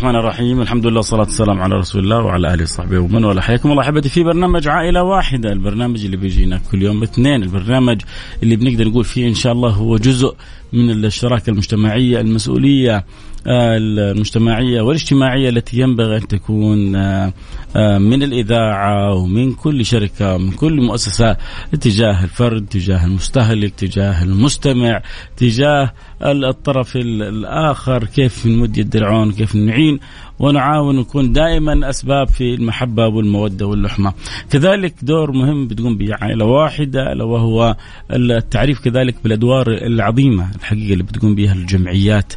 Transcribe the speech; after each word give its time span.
الرحمن 0.00 0.20
الرحيم. 0.20 0.60
الحمد 0.60 0.86
لله 0.86 0.96
والصلاة 0.96 1.22
والسلام 1.22 1.60
على 1.60 1.74
رسول 1.74 2.04
الله 2.04 2.18
وعلى 2.18 2.54
آله 2.54 2.62
وصحبه 2.62 2.98
ومن 2.98 3.24
والاه. 3.24 3.40
حياكم 3.40 3.70
الله 3.70 3.82
أحبتي 3.82 4.08
في 4.08 4.22
برنامج 4.22 4.68
عائلة 4.68 5.02
واحدة. 5.02 5.52
البرنامج 5.52 6.04
اللي 6.04 6.16
بيجينا 6.16 6.60
كل 6.70 6.82
يوم 6.82 7.02
اثنين. 7.02 7.42
البرنامج 7.42 8.02
اللي 8.42 8.56
بنقدر 8.56 8.88
نقول 8.88 9.04
فيه 9.04 9.28
إن 9.28 9.34
شاء 9.34 9.52
الله 9.52 9.70
هو 9.70 9.96
جزء 9.96 10.34
من 10.72 11.04
الشراكة 11.04 11.50
المجتمعية 11.50 12.20
المسؤولية 12.20 13.04
آه، 13.46 13.76
المجتمعية 13.76 14.80
والاجتماعية 14.80 15.48
التي 15.48 15.80
ينبغي 15.80 16.16
أن 16.16 16.28
تكون 16.28 16.96
آه، 16.96 17.32
آه، 17.76 17.98
من 17.98 18.22
الإذاعة 18.22 19.14
ومن 19.14 19.52
كل 19.52 19.84
شركة 19.84 20.36
من 20.36 20.50
كل 20.50 20.80
مؤسسة 20.80 21.36
تجاه 21.80 22.24
الفرد 22.24 22.66
تجاه 22.66 23.06
المستهلك 23.06 23.74
تجاه 23.74 24.22
المستمع 24.22 25.02
تجاه 25.36 25.92
الطرف 26.22 26.96
الآخر 26.96 28.04
كيف 28.04 28.46
نمد 28.46 28.78
يد 28.78 28.96
العون 28.96 29.32
كيف 29.32 29.54
نعين 29.54 30.00
ونعاون 30.38 30.98
ونكون 30.98 31.32
دائما 31.32 31.90
أسباب 31.90 32.28
في 32.28 32.54
المحبة 32.54 33.06
والمودة 33.06 33.66
واللحمة. 33.66 34.12
كذلك 34.50 34.94
دور 35.02 35.32
مهم 35.32 35.68
بتقوم 35.68 35.98
به 35.98 36.14
عائلة 36.14 36.44
واحدة 36.44 37.12
ألا 37.12 37.24
وهو 37.24 37.76
التعريف 38.12 38.80
كذلك 38.80 39.14
بالأدوار 39.24 39.68
العظيمة 39.68 40.50
الحقيقة 40.56 40.92
اللي 40.92 41.02
بتقوم 41.02 41.34
بها 41.34 41.52
الجمعيات 41.52 42.32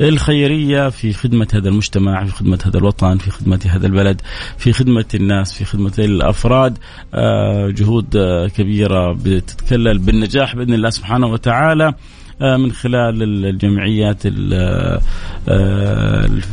الخيرية 0.00 0.88
في 0.88 1.12
خدمة 1.12 1.48
هذا 1.54 1.68
المجتمع، 1.68 2.24
في 2.24 2.32
خدمة 2.32 2.58
هذا 2.66 2.78
الوطن، 2.78 3.18
في 3.18 3.30
خدمة 3.30 3.60
هذا 3.70 3.86
البلد، 3.86 4.20
في 4.58 4.72
خدمة 4.72 5.04
الناس، 5.14 5.52
في 5.52 5.64
خدمة 5.64 5.92
الأفراد، 5.98 6.78
آه، 7.14 7.70
جهود 7.70 8.16
آه، 8.16 8.46
كبيرة 8.48 9.12
بتتكلل 9.12 9.98
بالنجاح 9.98 10.56
بإذن 10.56 10.74
الله 10.74 10.90
سبحانه 10.90 11.26
وتعالى. 11.26 11.94
آه، 12.42 12.56
من 12.56 12.72
خلال 12.72 13.22
الجمعيات 13.22 14.22
آه، 14.26 15.00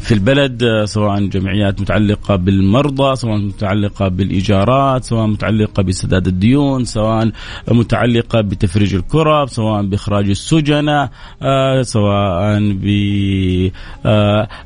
في 0.01 0.13
البلد 0.13 0.63
آه، 0.63 0.85
سواء 0.85 1.25
جمعيات 1.25 1.81
متعلقة 1.81 2.35
بالمرضى 2.35 3.15
سواء 3.15 3.37
متعلقة 3.37 4.07
بالإيجارات 4.07 5.03
سواء 5.03 5.27
متعلقة 5.27 5.83
بسداد 5.83 6.27
الديون 6.27 6.85
سواء 6.85 7.31
متعلقة 7.71 8.41
بتفريج 8.41 8.95
الكرب 8.95 9.47
سواء 9.47 9.83
بإخراج 9.85 10.29
السجناء 10.29 11.09
سواء 11.81 12.59
ب 12.59 12.85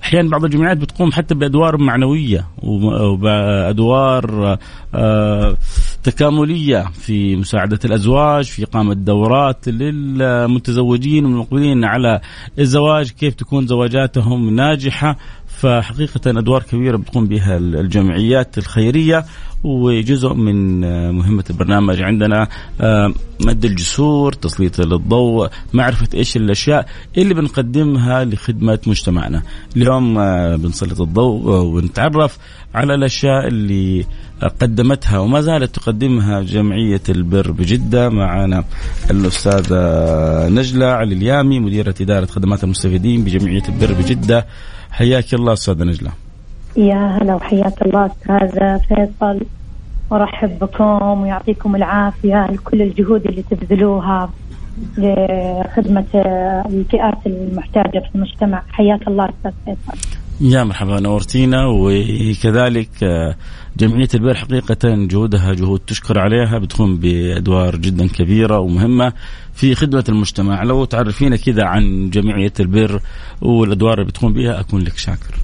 أحيانا 0.03 0.29
بعض 0.29 0.45
الجمعيات 0.45 0.77
بتقوم 0.77 1.11
حتى 1.11 1.35
بأدوار 1.35 1.77
معنوية 1.77 2.47
وبأدوار 2.63 4.57
تكاملية 6.03 6.91
في 6.93 7.35
مساعدة 7.35 7.79
الأزواج 7.85 8.45
في 8.45 8.63
إقامة 8.63 8.93
دورات 8.93 9.69
للمتزوجين 9.69 11.25
والمقبلين 11.25 11.85
على 11.85 12.21
الزواج 12.59 13.11
كيف 13.11 13.35
تكون 13.35 13.67
زواجاتهم 13.67 14.55
ناجحة. 14.55 15.17
فحقيقة 15.59 16.39
أدوار 16.39 16.63
كبيرة 16.63 16.97
بتقوم 16.97 17.27
بها 17.27 17.57
الجمعيات 17.57 18.57
الخيرية 18.57 19.25
وجزء 19.63 20.33
من 20.33 20.81
مهمة 21.11 21.43
البرنامج 21.49 22.01
عندنا 22.01 22.47
آه، 22.81 23.13
مد 23.45 23.65
الجسور 23.65 24.33
تسليط 24.33 24.79
الضوء 24.79 25.49
معرفة 25.73 26.07
إيش 26.13 26.37
الأشياء 26.37 26.85
اللي 27.17 27.33
بنقدمها 27.33 28.25
لخدمة 28.25 28.79
مجتمعنا. 28.87 29.41
اليوم 29.77 30.17
آه، 30.17 30.55
بنسلط 30.55 31.01
الضوء 31.01 31.65
ونتعرف 31.65 32.37
على 32.75 32.95
الأشياء 32.95 33.47
اللي 33.47 34.05
قدمتها 34.61 35.19
وما 35.19 35.41
زالت 35.41 35.75
تقدمها 35.75 36.41
جمعية 36.41 37.01
البر 37.09 37.51
بجدة. 37.51 38.09
معنا 38.09 38.63
الأستاذة 39.11 40.47
نجلة 40.47 40.85
علي 40.85 41.13
اليامي 41.15 41.59
مديرة 41.59 41.95
إدارة 42.01 42.25
خدمات 42.25 42.63
المستفيدين 42.63 43.23
بجمعية 43.23 43.63
البر 43.69 43.93
بجدة. 43.93 44.45
حياك 44.91 45.33
الله 45.33 45.53
أستاذة 45.53 45.83
نجلة. 45.83 46.11
يا 46.77 47.17
هلا 47.17 47.35
وحياك 47.35 47.81
الله 47.81 48.05
أستاذ 48.05 48.79
فيصل. 48.79 49.45
ورحب 50.11 50.59
بكم 50.59 51.21
ويعطيكم 51.21 51.75
العافية 51.75 52.47
لكل 52.51 52.81
الجهود 52.81 53.25
اللي 53.25 53.43
تبذلوها 53.51 54.29
لخدمة 54.97 56.05
الفئات 56.65 57.27
المحتاجة 57.27 57.99
في 57.99 58.15
المجتمع. 58.15 58.63
حياك 58.69 59.07
الله 59.07 59.25
أستاذ 59.25 59.51
فيصل. 59.65 59.97
يا 60.41 60.63
مرحبا 60.63 60.99
نورتينا 60.99 61.65
وكذلك 61.67 62.89
جمعية 63.79 64.07
البر 64.13 64.33
حقيقة 64.33 64.77
جهودها 64.83 65.53
جهود 65.53 65.79
تشكر 65.79 66.19
عليها 66.19 66.57
بتقوم 66.57 66.97
بأدوار 66.97 67.75
جدا 67.75 68.07
كبيرة 68.07 68.59
ومهمة 68.59 69.13
في 69.53 69.75
خدمة 69.75 70.03
المجتمع. 70.09 70.63
لو 70.63 70.85
تعرفينا 70.85 71.35
كذا 71.35 71.63
عن 71.63 72.09
جمعية 72.09 72.53
البر 72.59 73.01
والأدوار 73.41 73.93
اللي 73.93 74.05
بتقوم 74.05 74.33
بها 74.33 74.59
أكون 74.59 74.81
لك 74.81 74.97
شاكر. 74.97 75.35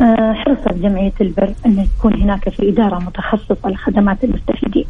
آه، 0.00 0.32
حرصت 0.32 0.74
جمعية 0.74 1.12
البر 1.20 1.54
أن 1.66 1.86
يكون 1.98 2.22
هناك 2.22 2.48
في 2.48 2.68
إدارة 2.68 2.98
متخصصة 2.98 3.68
لخدمات 3.68 4.24
المستفيدين. 4.24 4.86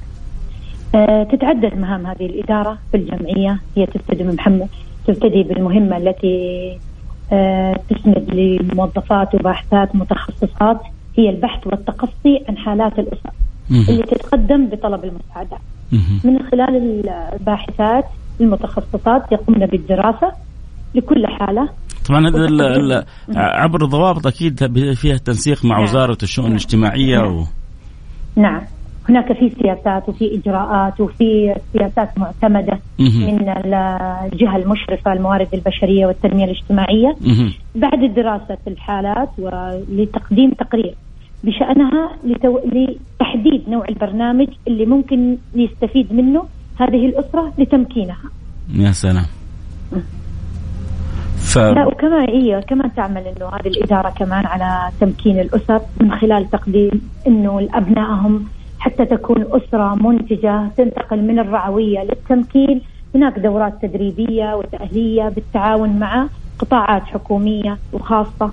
آه، 0.95 1.23
تتعدد 1.23 1.75
مهام 1.79 2.07
هذه 2.07 2.27
الإدارة 2.27 2.79
في 2.91 2.97
الجمعية. 2.97 3.61
هي 3.77 3.87
تبتدي 3.87 4.25
محمد 4.25 4.69
تبتدي 5.07 5.43
بالمهمة 5.43 5.97
التي 5.97 6.79
آه، 7.33 7.81
تسند 7.91 8.35
لموظفات 8.35 9.35
وباحثات 9.35 9.97
متخصصات. 9.97 10.81
هي 11.17 11.31
البحث 11.31 11.67
والتقصي 11.67 12.45
عن 12.49 12.57
حالات 12.57 12.99
الأسر 12.99 13.31
اللي 13.71 14.03
تتقدم 14.03 14.67
بطلب 14.67 15.05
المساعدة. 15.05 15.59
من 16.25 16.39
خلال 16.51 17.05
الباحثات 17.33 18.05
المتخصصات 18.41 19.33
يقومن 19.33 19.67
بالدراسة 19.67 20.33
لكل 20.95 21.27
حالة. 21.27 21.69
طبعا 22.09 22.29
هذا 22.29 23.05
عبر 23.37 23.85
ضوابط 23.85 24.27
أكيد 24.27 24.67
فيها 24.95 25.17
تنسيق 25.17 25.65
مع 25.65 25.75
نعم. 25.77 25.83
وزارة 25.85 26.19
الشؤون 26.23 26.47
نعم. 26.47 26.57
الاجتماعية 26.57 27.19
نعم. 27.19 27.37
و... 27.37 27.45
نعم. 28.37 28.61
هناك 29.09 29.33
في 29.33 29.51
سياسات 29.63 30.09
وفي 30.09 30.41
إجراءات 30.41 31.01
وفي 31.01 31.55
سياسات 31.73 32.19
معتمدة 32.19 32.79
من 32.99 33.49
الجهة 34.33 34.57
المشرفة 34.57 35.13
الموارد 35.13 35.49
البشرية 35.55 36.07
والتنمية 36.07 36.45
الاجتماعية. 36.45 37.17
بعد 37.75 38.15
دراسة 38.15 38.59
الحالات 38.67 39.29
ولتقديم 39.39 40.51
تقرير. 40.51 40.95
بشأنها 41.45 42.11
لتو... 42.25 42.59
لتحديد 42.59 43.69
نوع 43.69 43.85
البرنامج 43.89 44.49
اللي 44.69 44.87
ممكن 44.87 45.37
يستفيد 45.55 46.13
منه 46.13 46.45
هذه 46.81 47.07
الأسرة 47.07 47.53
لتمكينها. 47.59 48.31
يا 48.75 48.93
سلام. 48.93 49.27
ف... 51.37 51.59
لا 51.59 51.87
وكمان 51.87 52.29
هي 52.31 52.63
كمان 52.63 52.95
تعمل 52.95 53.23
إنه 53.23 53.47
هذه 53.47 53.67
الإدارة 53.67 54.11
كمان 54.11 54.47
على 54.47 54.91
تمكين 55.01 55.41
الأسر 55.41 55.81
من 56.01 56.11
خلال 56.11 56.51
تقديم 56.51 56.91
إنه 57.27 57.69
ابنائهم 57.75 58.45
حتى 58.79 59.05
تكون 59.05 59.45
أسرة 59.51 59.95
منتجة 59.95 60.69
تنتقل 60.77 61.23
من 61.23 61.39
الرعوية 61.39 62.03
للتمكين 62.03 62.81
هناك 63.15 63.39
دورات 63.39 63.83
تدريبية 63.83 64.55
وتأهيلية 64.55 65.29
بالتعاون 65.29 65.99
مع 65.99 66.27
قطاعات 66.59 67.03
حكومية 67.03 67.79
وخاصة 67.93 68.53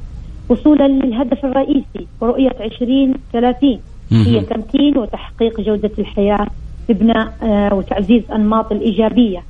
وصولا 0.51 0.87
للهدف 0.87 1.45
الرئيسي 1.45 2.07
رؤية 2.23 2.51
2030 2.61 3.79
هي 4.11 4.39
تمكين 4.41 4.97
وتحقيق 4.97 5.61
جودة 5.61 5.91
الحياة 5.99 6.47
ببناء 6.89 7.33
آه، 7.43 7.73
وتعزيز 7.73 8.23
أنماط 8.31 8.71
الإيجابية 8.71 9.43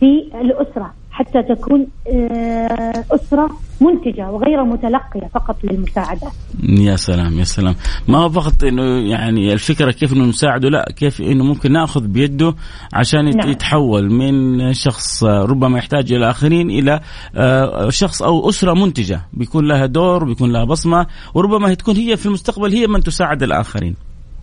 في 0.00 0.24
الأسرة. 0.40 0.94
حتى 1.12 1.42
تكون 1.42 1.86
آه، 2.14 3.04
أسرة 3.10 3.50
منتجة 3.80 4.30
وغير 4.30 4.64
متلقية 4.64 5.28
فقط 5.34 5.56
للمساعدة. 5.64 6.30
يا 6.62 6.96
سلام 6.96 7.38
يا 7.38 7.44
سلام. 7.44 7.74
ما 8.08 8.18
هو 8.18 8.28
فقط 8.28 8.64
إنه 8.64 9.10
يعني 9.10 9.52
الفكرة 9.52 9.90
كيف 9.90 10.12
إنه 10.12 10.24
نساعده؟ 10.24 10.68
لا 10.68 10.92
كيف 10.96 11.20
إنه 11.20 11.44
ممكن 11.44 11.72
نأخذ 11.72 12.06
بيده 12.06 12.54
عشان 12.94 13.36
نعم. 13.36 13.50
يتحول 13.50 14.12
من 14.12 14.72
شخص 14.72 15.24
ربما 15.24 15.78
يحتاج 15.78 16.12
إلى 16.12 16.30
آخرين 16.30 16.70
إلى 16.70 17.00
آه، 17.36 17.88
شخص 17.88 18.22
أو 18.22 18.48
أسرة 18.48 18.74
منتجة. 18.74 19.20
بيكون 19.32 19.68
لها 19.68 19.86
دور 19.86 20.24
بيكون 20.24 20.52
لها 20.52 20.64
بصمة 20.64 21.06
وربما 21.34 21.74
تكون 21.74 21.96
هي 21.96 22.16
في 22.16 22.26
المستقبل 22.26 22.72
هي 22.72 22.86
من 22.86 23.00
تساعد 23.00 23.42
الآخرين. 23.42 23.94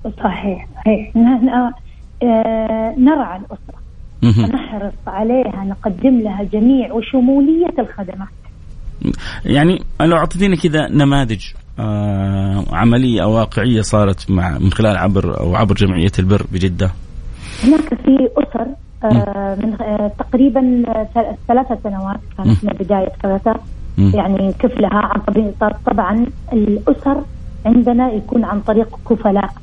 صحيح 0.04 0.68
صحيح. 0.76 1.14
آه، 2.24 2.96
نرعى 2.98 3.40
الأسرة. 3.40 3.79
نحرص 4.24 4.94
عليها 5.08 5.64
نقدم 5.66 6.20
لها 6.20 6.44
جميع 6.44 6.94
وشمولية 6.94 7.74
الخدمات. 7.80 8.28
يعني 9.46 9.82
لو 10.02 10.18
اعطيتينا 10.18 10.56
كذا 10.56 10.88
نماذج 10.88 11.46
آه 11.80 12.66
عملية 12.72 13.24
أو 13.24 13.32
واقعية 13.32 13.82
صارت 13.82 14.32
مع 14.32 14.58
من 14.58 14.72
خلال 14.72 14.98
عبر 14.98 15.40
أو 15.40 15.56
عبر 15.56 15.76
جمعية 15.76 16.12
البر 16.20 16.46
بجدة؟ 16.52 16.92
هناك 17.64 17.94
في 17.94 18.30
أسر 18.38 18.68
آه 19.04 19.56
من 19.56 19.74
آه 19.82 20.12
تقريبا 20.20 20.84
ثلاثة 21.48 21.78
سنوات 21.84 22.20
كانت 22.38 22.64
من 22.64 22.74
بداية 22.80 23.10
ثلاثة. 23.22 23.56
يعني 24.14 24.54
كفلها 24.60 24.90
عن 24.94 25.22
طريق 25.22 25.54
طبعا 25.86 26.26
الأسر 26.54 27.24
عندنا 27.66 28.12
يكون 28.12 28.44
عن 28.44 28.62
طريق 28.62 29.00
كفلاء. 29.10 29.54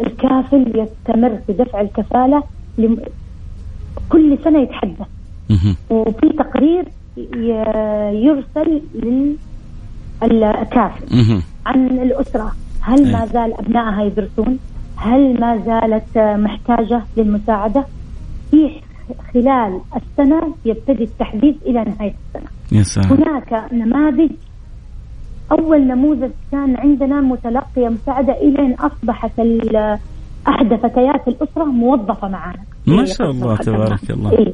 الكافل 0.00 0.72
يستمر 0.74 1.38
في 1.46 1.52
دفع 1.52 1.80
الكفالة 1.80 2.42
كل 4.08 4.38
سنة 4.44 4.58
يتحدث. 4.58 5.06
وفي 5.90 6.28
تقرير 6.28 6.84
يرسل 8.12 8.80
للكافل 10.22 11.42
عن 11.66 11.86
الأسرة. 11.86 12.52
هل 12.80 13.12
ما 13.12 13.26
زال 13.26 13.54
أبنائها 13.54 14.02
يدرسون؟ 14.02 14.58
هل 14.96 15.40
ما 15.40 15.56
زالت 15.66 16.18
محتاجة 16.18 17.02
للمساعدة؟ 17.16 17.84
في 18.50 18.70
خلال 19.34 19.80
السنة 19.96 20.54
يبتدي 20.64 21.04
التحديث 21.04 21.54
إلى 21.66 21.84
نهاية 21.84 22.14
السنة. 22.28 22.50
يا 22.72 22.82
سلام. 22.82 23.12
هناك 23.12 23.72
نماذج. 23.72 24.30
أول 25.52 25.86
نموذج 25.86 26.30
كان 26.52 26.76
عندنا 26.76 27.20
متلقية 27.20 27.88
مساعدة 27.88 28.32
إلى 28.32 28.58
أن 28.58 28.72
أصبحت 28.72 29.40
أحدى 30.50 30.76
فتيات 30.76 31.28
الأسرة 31.28 31.64
موظفة 31.64 32.28
معنا. 32.28 32.62
ما 32.86 33.04
شاء 33.04 33.30
الله 33.30 33.56
تبارك 33.56 34.10
الله. 34.10 34.32
إيه؟ 34.32 34.52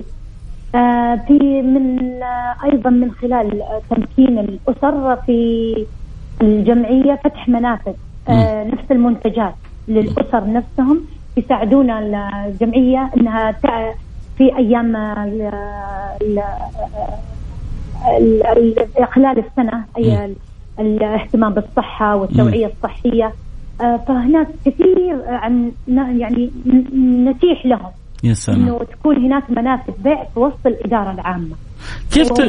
آه 0.75 1.15
في 1.29 1.63
من 1.63 2.01
آه 2.23 2.55
أيضا 2.65 2.91
من 2.91 3.11
خلال 3.11 3.63
تمكين 3.91 4.39
الأسر 4.39 5.17
في 5.17 5.87
الجمعية 6.43 7.21
فتح 7.25 7.49
منافذ. 7.49 7.93
آه 8.29 8.65
نفس 8.65 8.85
المنتجات 8.91 9.55
للأسر 9.89 10.53
نفسهم 10.53 11.01
يساعدونا 11.37 11.99
الجمعية 12.47 13.11
إنها 13.17 13.53
في 14.39 14.57
أيام 14.57 14.97
خلال 19.13 19.39
السنة 19.39 19.85
أي 19.99 20.35
الاهتمام 20.79 21.55
بالصحة 21.55 22.17
والتوعية 22.17 22.67
الصحية. 22.67 23.25
آه، 23.25 23.33
فهناك 23.79 24.49
كثير 24.65 25.23
عن 25.27 25.73
يعني 25.89 26.51
نتيح 27.25 27.67
لهم 27.67 27.91
يا 28.25 28.35
سلام 28.35 28.63
إنه 28.63 28.79
تكون 28.79 29.17
هناك 29.17 29.51
منافذ 29.51 29.93
بيع 30.05 30.25
في 30.25 30.41
وسط 30.41 30.67
الإدارة 30.67 31.13
العامة 31.13 31.57
كيف 32.11 32.33
ت... 32.33 32.41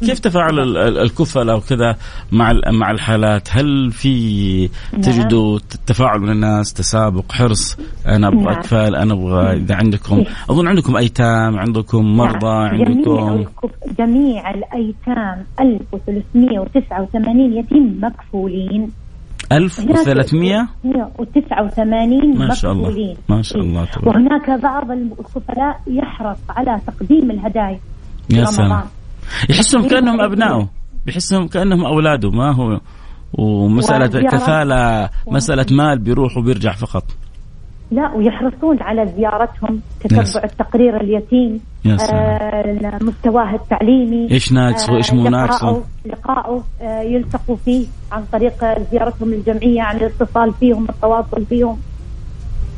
كيف 0.00 0.18
تفاعل 0.18 0.76
الكفلاء 0.76 1.56
وكذا 1.56 1.96
مع 2.32 2.52
مع 2.72 2.90
الحالات؟ 2.90 3.48
هل 3.50 3.90
في 3.92 4.68
نعم. 4.92 5.00
تجدوا 5.00 5.58
تفاعل 5.86 6.20
من 6.20 6.30
الناس 6.30 6.72
تسابق 6.72 7.32
حرص 7.32 7.78
أنا 8.06 8.28
أبغى 8.28 8.44
نعم. 8.44 8.48
أكفال 8.48 8.96
أنا 8.96 9.12
أبغى 9.12 9.56
إذا 9.56 9.74
عندكم 9.74 10.16
إيه. 10.16 10.26
أظن 10.50 10.68
عندكم 10.68 10.96
أيتام 10.96 11.58
عندكم 11.58 12.16
مرضى 12.16 12.46
نعم. 12.46 12.84
عندكم 12.84 13.44
جميع 13.98 14.50
الأيتام 14.50 15.44
1389 15.60 17.52
يتيم 17.52 18.00
مكفولين 18.02 18.90
1389 19.52 22.38
ما 22.38 22.54
شاء 22.54 22.72
الله 22.72 23.16
ما 23.28 23.42
شاء 23.42 23.62
الله 23.62 23.84
تبارك. 23.84 24.06
وهناك 24.06 24.50
بعض 24.62 24.90
الخفلاء 24.90 25.80
يحرص 25.86 26.38
على 26.48 26.80
تقديم 26.86 27.30
الهدايا 27.30 27.80
يا 28.30 28.44
سلام. 28.44 28.82
يحسهم 29.50 29.88
كأنهم 29.88 30.20
ابنائه 30.20 30.68
بيحسهم 31.06 31.48
كأنهم 31.48 31.84
أولاده. 31.84 32.30
ما 32.30 32.52
هو 32.54 32.80
ومسألة 33.38 34.06
كفالة 34.30 35.10
مسألة 35.26 35.66
مال 35.70 35.98
بيروح 35.98 36.36
وبيرجع 36.36 36.72
فقط. 36.72 37.04
لا 37.94 38.12
ويحرصون 38.14 38.82
على 38.82 39.06
زيارتهم 39.16 39.80
تتبع 40.00 40.44
التقرير 40.44 41.00
اليتيم 41.00 41.60
آه 41.86 42.98
مستواه 43.00 43.54
التعليمي 43.54 44.30
إيش 44.30 44.52
ناقصه؟ 44.52 44.92
آه 44.92 44.96
إيش 44.96 45.12
مو 45.12 45.28
ناقصه؟ 45.28 45.82
لقائه 46.06 46.62
آه 46.82 47.00
يلتقوا 47.00 47.56
فيه 47.56 47.86
عن 48.12 48.22
طريق 48.32 48.64
زيارتهم 48.92 49.30
للجمعيه 49.30 49.82
عن 49.82 49.96
الاتصال 49.96 50.52
فيهم 50.52 50.86
التواصل 50.88 51.44
فيهم. 51.46 51.76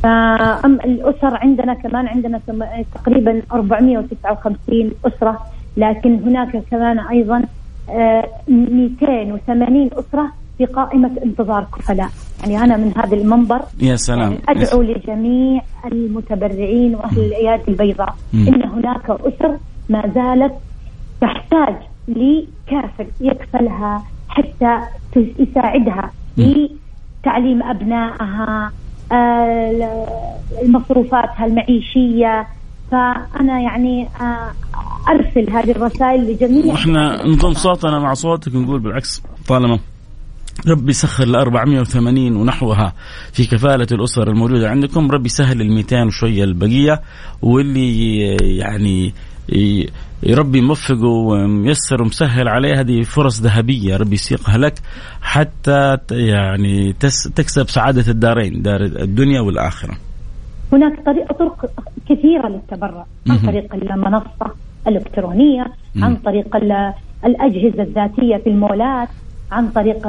أم 0.05 0.73
الأسر 0.85 1.37
عندنا 1.37 1.73
كمان 1.73 2.07
عندنا 2.07 2.39
تقريبا 2.95 3.41
459 3.53 4.91
أسرة 5.05 5.39
لكن 5.77 6.19
هناك 6.23 6.63
كمان 6.71 6.99
أيضا 6.99 7.45
280 8.47 9.89
آه، 9.93 9.99
أسرة 9.99 10.31
في 10.57 10.65
قائمة 10.65 11.11
انتظار 11.25 11.67
كفلاء. 11.77 12.09
يعني 12.41 12.63
أنا 12.63 12.77
من 12.77 12.91
هذا 12.97 13.15
المنبر. 13.15 13.61
يا 13.81 13.95
سلام. 13.95 14.37
أدعو 14.49 14.81
لجميع 14.81 15.61
المتبرعين 15.85 16.95
وأهل 16.95 17.19
الأيادي 17.19 17.63
البيضاء. 17.67 18.15
مم. 18.33 18.47
إن 18.47 18.63
هناك 18.63 19.09
أسر 19.09 19.57
ما 19.89 20.11
زالت 20.15 20.53
تحتاج 21.21 21.75
لكافل 22.07 23.07
يكفلها 23.21 24.03
حتى 24.29 24.79
يساعدها 25.15 26.11
في 26.35 26.69
تعليم 27.23 27.63
أبنائها 27.63 28.71
آه، 29.11 30.05
مصروفاتها 30.63 31.45
المعيشية. 31.45 32.47
فأنا 32.91 33.59
يعني 33.59 34.07
آه، 34.21 34.51
أرسل 35.09 35.49
هذه 35.49 35.71
الرسائل 35.71 36.31
لجميع 36.31 36.65
وإحنا 36.65 37.25
نضم 37.27 37.53
صوتنا 37.53 37.99
مع 37.99 38.13
صوتك 38.13 38.55
ونقول 38.55 38.79
بالعكس 38.79 39.23
طالما 39.47 39.79
ربي 40.67 40.89
يسخر 40.89 41.23
ال 41.23 41.35
480 41.35 42.35
ونحوها 42.35 42.93
في 43.33 43.45
كفالة 43.45 43.87
الأسر 43.91 44.27
الموجودة 44.27 44.69
عندكم. 44.69 45.11
ربي 45.11 45.25
يسهل 45.25 45.61
ال 45.61 45.71
200 45.71 46.03
وشوية 46.05 46.43
البقية 46.43 47.01
واللي 47.41 48.19
يعني 48.57 49.13
ربي 50.29 50.61
موفقه 50.61 51.07
وميسر 51.07 52.01
ومسهل 52.01 52.47
عليه 52.47 52.79
هذه 52.79 53.01
فرص 53.01 53.41
ذهبية 53.41 53.97
ربي 53.97 54.13
يسيقها 54.13 54.57
لك 54.57 54.73
حتى 55.21 55.97
يعني 56.11 56.93
تكسب 57.35 57.69
سعادة 57.69 58.11
الدارين 58.11 58.61
دار 58.61 58.81
الدنيا 58.81 59.41
والآخرة. 59.41 59.97
هناك 60.73 61.05
طريقة 61.05 61.33
طرق 61.33 61.71
كثيرة 62.09 62.47
للتبرع. 62.47 63.05
عن 63.29 63.37
طريق 63.37 63.75
المنصة 63.75 64.53
الإلكترونية 64.87 65.65
عن 65.95 66.15
طريق 66.15 66.55
الأجهزة 67.25 67.83
الذاتية 67.83 68.37
في 68.43 68.49
المولات. 68.49 69.09
عن 69.51 69.69
طريق 69.69 70.07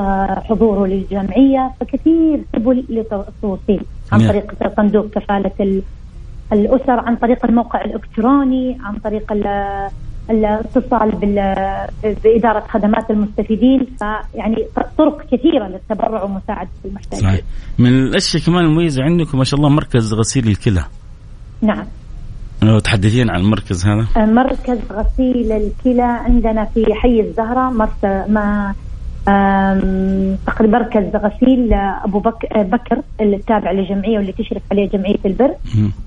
حضوره 0.49 0.87
للجمعية 0.87 1.71
فكثير 1.80 2.45
سبل 2.52 2.85
للتوصيل 2.88 3.80
عن 4.12 4.21
نعم. 4.21 4.28
طريق 4.28 4.76
صندوق 4.76 5.07
كفالة 5.11 5.83
الأسر 6.52 7.00
عن 7.00 7.16
طريق 7.16 7.45
الموقع 7.45 7.85
الإلكتروني 7.85 8.78
عن 8.85 8.99
طريق 8.99 9.33
الاتصال 10.30 11.11
بإدارة 12.25 12.64
خدمات 12.68 13.11
المستفيدين. 13.11 13.87
فيعني 13.99 14.66
طرق 14.99 15.23
كثيرة 15.23 15.68
للتبرع 15.68 16.23
ومساعدة 16.23 16.71
المحتاجين 16.85 17.28
صحيح. 17.28 17.40
من 17.78 17.88
الأشياء 17.88 18.42
كمان 18.42 18.64
المميزة 18.64 19.02
عندكم 19.02 19.38
ما 19.38 19.45
شاء 19.45 19.61
الله 19.61 19.71
مركز 19.71 20.14
غسيل 20.14 20.49
الكلى. 20.49 20.85
نعم. 21.62 21.85
لو 22.62 22.78
تحدثين 22.78 23.30
عن 23.30 23.40
المركز 23.40 23.87
هذا؟ 23.87 24.26
مركز 24.26 24.78
غسيل 24.92 25.52
الكلى 25.52 26.02
عندنا 26.02 26.64
في 26.64 26.85
حي 26.95 27.21
الزهرة 27.21 27.71
ما 28.28 28.75
تقريبا 30.47 30.78
مركز 30.78 31.16
غسيل 31.16 31.75
أبو 31.75 32.18
بك 32.18 32.56
بكر 32.56 33.02
التابع 33.20 33.73
للجمعية 33.73 34.16
واللي 34.16 34.32
تشرف 34.32 34.62
عليه 34.70 34.88
جمعية 34.88 35.18
البر 35.25 35.54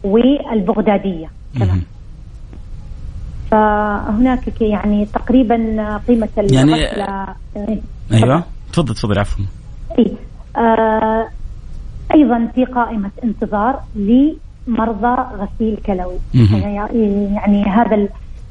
والبغدادية. 0.03 1.27
كمان 1.59 1.81
فهناك 3.51 4.61
يعني 4.61 5.05
تقريبا 5.05 5.57
قيمة 6.07 6.29
يعني 6.37 6.75
أيوه. 8.13 8.43
تفضل 8.73 8.95
تفضل 8.95 9.19
عفوا. 9.19 9.45
إي. 9.99 10.11
آه 10.57 11.27
أيضا 12.15 12.47
في 12.55 12.65
قائمة 12.65 13.11
انتظار 13.23 13.79
لمرضى 13.95 15.21
غسيل 15.37 15.77
كلوي. 15.85 16.15
يعني, 16.51 17.33
يعني 17.35 17.63
هذا 17.63 18.07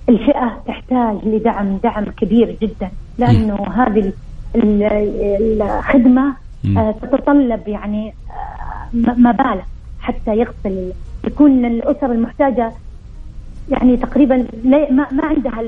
الفئة 0.09 0.63
تحتاج 0.67 1.17
لدعم 1.25 1.77
دعم 1.77 2.05
كبير 2.05 2.57
جدا 2.63 2.91
لأنه 3.19 3.55
هذه 3.55 4.13
الخدمة 4.57 6.35
آه، 6.77 6.95
تتطلب 7.03 7.69
يعني 7.69 8.15
آه، 8.31 9.15
مبالغ 9.19 9.63
حتى 10.01 10.37
يغسل 10.37 10.93
يكون 11.25 11.65
الأسر 11.65 12.13
المحتاجة 12.13 12.73
يعني 13.71 13.97
تقريبا 13.97 14.47
ما, 14.65 14.91
ما 14.91 15.25
عندها 15.25 15.63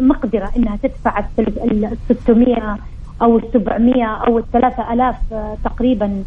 المقدرة 0.00 0.50
إنها 0.56 0.76
تدفع 0.82 1.24
ال 1.38 1.96
600 2.08 2.78
أو 3.22 3.38
ال 3.38 3.42
700 3.52 4.04
أو 4.04 4.38
ال 4.38 4.50
3000 4.52 5.16
آه، 5.32 5.56
تقريبا 5.64 6.24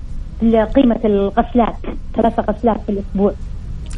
قيمة 0.75 0.99
الغسلات 1.05 1.75
ثلاثة 2.15 2.43
غسلات 2.43 2.81
في 2.85 2.89
الأسبوع. 2.89 3.33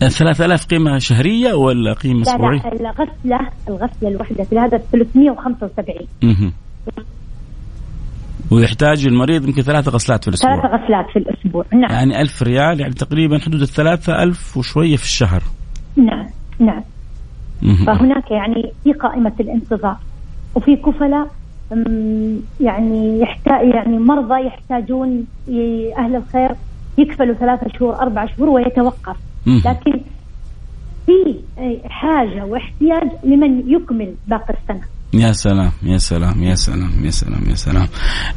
3000 0.10 0.66
قيمة 0.66 0.98
شهرية 0.98 1.54
ولا 1.54 1.94
قيمة 1.94 2.22
أسبوعية؟ 2.22 2.60
لا, 2.60 2.70
لا 2.70 2.90
الغسلة 2.90 3.50
الغسلة 3.70 4.10
الواحدة 4.10 4.44
في 4.44 4.60
هذا 4.60 4.78
375 4.78 5.96
أها 6.24 6.52
ويحتاج 8.52 9.08
المريض 9.08 9.48
يمكن 9.48 9.62
ثلاثة 9.62 9.92
غسلات 9.92 10.24
في 10.24 10.28
الأسبوع. 10.28 10.62
ثلاثة 10.62 10.76
غسلات 10.76 11.06
في 11.14 11.20
الأسبوع. 11.20 11.66
نعم. 11.74 11.92
يعني 11.92 12.22
ألف 12.22 12.44
ريال 12.44 12.80
يعني 12.82 12.94
تقريبا 12.94 13.40
حدود 13.40 13.62
الثلاثة 13.62 14.24
ألف 14.24 14.58
وشوية 14.58 14.96
في 14.96 15.04
الشهر. 15.04 15.44
نعم 15.96 16.28
نعم. 16.60 16.84
فهناك 17.86 18.32
يعني 18.32 18.72
في 18.84 18.94
قائمة 18.94 19.34
الانتظار 19.40 19.98
وفي 20.56 20.76
كفلاء 20.76 21.28
يعني 22.62 23.20
يحتاج 23.20 23.68
يعني 23.68 24.00
مرضى 24.00 24.46
يحتاجون 24.48 25.26
أهل 25.98 26.16
الخير 26.16 26.52
يكفلوا 26.98 27.36
ثلاثة 27.36 27.68
شهور 27.80 27.96
أربع 27.96 28.26
شهور 28.26 28.50
ويتوقف. 28.50 29.16
لكن 29.48 30.02
في 31.06 31.40
حاجة 31.90 32.46
واحتياج 32.46 33.10
لمن 33.24 33.72
يكمل 33.72 34.14
باقي 34.28 34.54
السنة. 34.54 34.86
يا 35.14 35.32
سلام 35.32 35.72
يا 35.84 35.98
سلام 35.98 36.44
يا 36.44 36.56
سلام 36.56 37.06
يا 37.06 37.10
سلام 37.10 37.44
يا 37.50 37.56
سلام. 37.56 37.88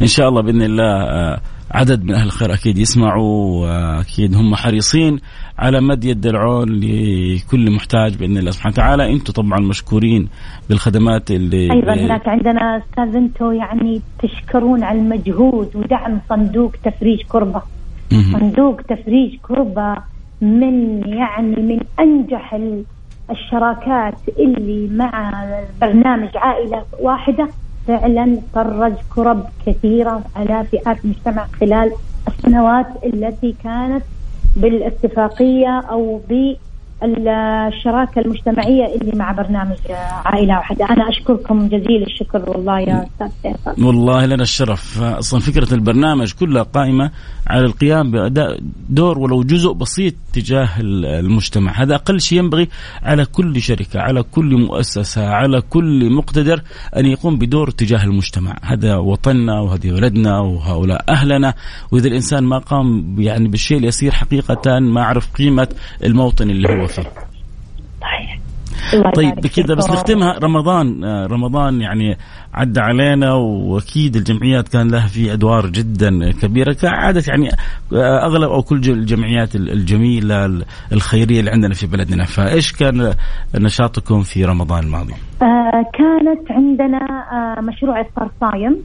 إن 0.03 0.07
شاء 0.07 0.29
الله 0.29 0.43
بإذن 0.43 0.63
الله 0.63 1.03
آه، 1.03 1.41
عدد 1.71 2.05
من 2.05 2.15
أهل 2.15 2.27
الخير 2.27 2.55
أكيد 2.55 2.79
يسمعوا 2.79 3.63
واكيد 3.63 4.35
هم 4.37 4.55
حريصين 4.55 5.21
على 5.59 5.81
مد 5.81 6.05
يد 6.05 6.27
العون 6.27 6.69
لكل 6.69 7.71
محتاج 7.71 8.17
بإذن 8.17 8.39
الله 8.39 8.51
سبحانه 8.51 8.73
وتعالى. 8.73 9.13
أنتم 9.13 9.33
طبعا 9.33 9.61
مشكورين 9.61 10.29
بالخدمات 10.69 11.31
اللي 11.31 11.73
أيضا 11.73 11.95
هناك 11.95 12.29
عندنا 12.29 12.77
أستاذ 12.77 13.17
أنتم 13.17 13.53
يعني 13.53 14.01
تشكرون 14.23 14.83
على 14.83 14.99
المجهود 14.99 15.77
ودعم 15.77 16.21
صندوق 16.29 16.73
تفريج 16.85 17.23
كربة. 17.29 17.63
صندوق 18.33 18.81
تفريج 18.81 19.41
كربة 19.43 19.97
من 20.41 21.01
يعني 21.09 21.57
من 21.57 21.81
أنجح 22.01 22.55
الشراكات 23.31 24.15
اللي 24.39 24.89
مع 24.97 25.33
برنامج 25.81 26.29
عائلة 26.37 26.83
واحدة 27.01 27.49
فعلا 27.87 28.39
فرج 28.55 28.95
كرب 29.15 29.47
كثيرة 29.67 30.23
على 30.37 30.65
فئات 30.65 31.05
المجتمع 31.05 31.47
خلال 31.61 31.93
السنوات 32.29 32.87
التي 33.05 33.55
كانت 33.65 34.05
بالاتفاقية 34.57 35.81
أو 35.91 36.21
ب 36.29 36.55
الشراكة 37.05 38.21
المجتمعية 38.21 38.95
اللي 39.01 39.13
مع 39.19 39.33
برنامج 39.33 39.77
عائلة 40.25 40.57
واحدة، 40.59 40.85
أنا 40.85 41.09
أشكركم 41.09 41.69
جزيل 41.69 42.03
الشكر 42.03 42.51
والله 42.51 42.81
يا 42.81 43.07
أستاذ 43.07 43.29
فيصل. 43.43 43.85
والله 43.85 44.27
لنا 44.27 44.43
الشرف، 44.43 45.03
أصلا 45.03 45.41
فكرة 45.41 45.75
البرنامج 45.75 46.33
كلها 46.33 46.63
قائمة 46.63 47.11
على 47.47 47.65
القيام 47.65 48.11
بأداء 48.11 48.59
دور 48.89 49.19
ولو 49.19 49.43
جزء 49.43 49.73
بسيط 49.73 50.15
تجاه 50.33 50.69
المجتمع، 50.81 51.83
هذا 51.83 51.95
أقل 51.95 52.21
شيء 52.21 52.39
ينبغي 52.39 52.69
على 53.03 53.25
كل 53.25 53.61
شركة، 53.61 54.01
على 54.01 54.23
كل 54.23 54.57
مؤسسة، 54.67 55.29
على 55.29 55.61
كل 55.61 56.13
مقتدر 56.13 56.63
أن 56.97 57.07
يقوم 57.07 57.39
بدور 57.39 57.71
تجاه 57.71 58.05
المجتمع، 58.05 58.57
هذا 58.63 58.97
وطننا 58.97 59.61
وهذه 59.61 59.93
ولدنا 59.93 60.41
وهؤلاء 60.41 61.05
أهلنا، 61.09 61.55
وإذا 61.93 62.09
الإنسان 62.09 62.45
ما 62.45 62.59
قام 62.59 63.17
يعني 63.19 63.49
بالشيء 63.49 63.79
اليسير 63.79 64.13
حقيقة 64.13 64.79
ما 64.81 65.05
عرف 65.05 65.33
قيمة 65.33 65.69
الموطن 66.05 66.51
اللي 66.51 66.69
هو 66.69 66.87
فيه. 66.87 66.94
طيب. 69.17 69.35
بكذا 69.35 69.75
بس 69.75 69.91
نختمها. 69.91 70.39
رمضان 70.39 71.05
آه، 71.05 71.27
رمضان 71.27 71.81
يعني 71.81 72.17
عدى 72.55 72.81
علينا 72.81 73.33
وأكيد 73.33 74.17
الجمعيات 74.17 74.69
كان 74.69 74.91
لها 74.91 75.07
في 75.07 75.33
أدوار 75.33 75.67
جدا 75.67 76.33
كبيرة. 76.33 76.73
كعادة 76.73 77.23
يعني 77.29 77.49
آه، 77.93 78.27
أغلب 78.27 78.51
أو 78.51 78.63
كل 78.63 78.77
الجمعيات 78.77 79.57
الجميلة 79.57 80.65
الخيرية 80.93 81.41
اللي 81.41 81.51
عندنا 81.51 81.75
في 81.75 81.87
بلدنا. 81.87 82.25
فإيش 82.25 82.73
كان 82.73 83.15
نشاطكم 83.55 84.23
في 84.23 84.45
رمضان 84.45 84.85
الماضي؟ 84.85 85.13
آه 85.43 85.85
كانت 85.95 86.51
عندنا 86.51 86.99
آه 87.33 87.61
مشروع 87.61 88.01
إفطار 88.01 88.31
صايم. 88.41 88.85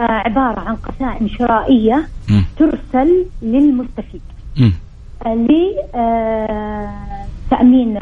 آه 0.00 0.02
عبارة 0.02 0.60
عن 0.60 0.76
قسائم 0.76 1.28
شرائية 1.28 2.08
ترسل 2.58 3.26
للمستفيد. 3.42 4.22
لتأمين 7.58 7.98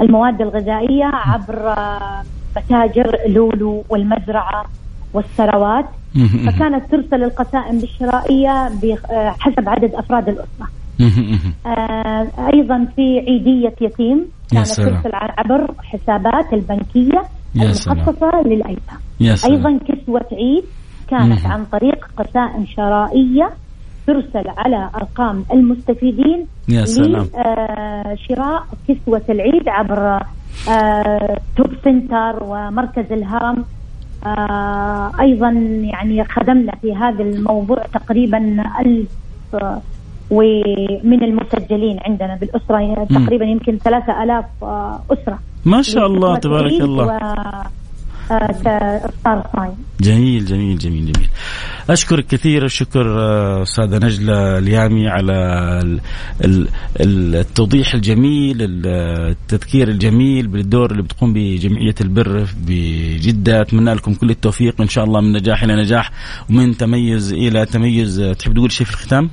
المواد 0.00 0.40
الغذائية 0.40 1.04
عبر 1.04 1.74
متاجر 2.56 3.16
لولو 3.28 3.84
والمزرعة 3.88 4.64
والثروات. 5.14 5.84
فكانت 6.46 6.90
ترسل 6.90 7.24
القسائم 7.24 7.76
الشرائية 7.76 8.68
حسب 9.38 9.68
عدد 9.68 9.94
أفراد 9.94 10.28
الأسرة. 10.28 10.68
آه 11.66 12.26
أيضا 12.54 12.86
في 12.96 13.18
عيدية 13.28 13.74
يتيم 13.80 14.26
كانت 14.52 14.66
ترسل 14.88 15.10
عبر 15.14 15.74
حسابات 15.82 16.52
البنكية 16.52 17.22
المخصصة 17.56 18.42
للأيتام. 18.46 18.98
أيضا 19.50 19.78
كسوة 19.78 20.26
عيد 20.32 20.64
كانت 21.08 21.46
عن 21.46 21.64
طريق 21.64 22.06
قسائم 22.16 22.66
شرائية 22.76 23.50
ترسل 24.06 24.48
على 24.56 24.90
أرقام 24.96 25.44
المستفيدين 25.52 26.46
يا 26.68 26.84
سلام. 26.84 27.26
لشراء 28.12 28.62
كسوة 28.88 29.22
العيد 29.28 29.68
عبر 29.68 30.20
آه، 30.70 31.38
توب 31.56 31.70
سنتر 31.84 32.42
ومركز 32.42 33.12
الهرم. 33.12 33.64
آه، 34.26 35.10
أيضا 35.20 35.50
يعني 35.82 36.24
خدمنا 36.24 36.72
في 36.82 36.94
هذا 36.94 37.22
الموضوع 37.22 37.78
تقريبا 37.94 38.64
ألف 38.80 39.08
ومن 40.30 41.22
المسجلين 41.22 41.98
عندنا 42.06 42.38
بالأسرة 42.40 43.04
تقريبا 43.04 43.44
يمكن 43.44 43.78
ثلاثة 43.78 44.22
ألاف 44.22 44.44
آه، 44.62 45.00
أسرة. 45.10 45.38
ما 45.64 45.82
شاء 45.82 46.06
الله 46.06 46.38
تبارك 46.38 46.80
الله. 46.80 47.18
افطار 48.30 49.46
صايم. 49.56 49.74
جميل 50.00 50.44
جميل 50.44 50.78
جميل 50.78 51.12
جميل. 51.12 51.28
أشكرك 51.90 52.26
كثير 52.26 52.64
الشكر 52.64 53.20
آه، 53.20 53.62
أستاذة 53.62 53.98
نجلة 54.06 54.58
اليامي 54.58 55.08
على 55.08 55.98
التوضيح 57.00 57.94
الجميل 57.94 58.56
التذكير 58.86 59.88
الجميل 59.88 60.46
بالدور 60.46 60.90
اللي 60.90 61.02
بتقوم 61.02 61.32
بجمعية 61.32 61.94
البر 62.00 62.46
بجدة. 62.66 63.60
أتمنى 63.60 63.94
لكم 63.94 64.14
كل 64.14 64.30
التوفيق 64.30 64.80
إن 64.80 64.88
شاء 64.88 65.04
الله 65.04 65.20
من 65.20 65.32
نجاح 65.32 65.62
إلى 65.62 65.76
نجاح 65.76 66.10
ومن 66.50 66.76
تميز 66.76 67.32
إلى 67.32 67.66
تميز. 67.66 68.34
تحب 68.38 68.54
تقول 68.54 68.72
شيء 68.72 68.86
في 68.86 68.92
الختام؟ 68.92 69.30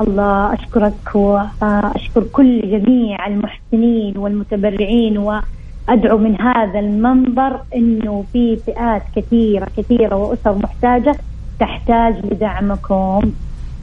الله 0.00 0.54
أشكرك 0.54 1.14
وأشكر 1.14 2.22
كل 2.32 2.60
جميع 2.60 3.26
المحسنين 3.26 4.18
والمتبرعين 4.18 5.18
و 5.18 5.40
أدعو 5.88 6.18
من 6.18 6.40
هذا 6.40 6.78
المنبر 6.80 7.60
إنه 7.74 8.24
في 8.32 8.56
فئات 8.66 9.02
كثيرة 9.16 9.66
كثيرة 9.76 10.16
وأسر 10.16 10.54
محتاجة 10.54 11.16
تحتاج 11.60 12.26
لدعمكم. 12.26 13.32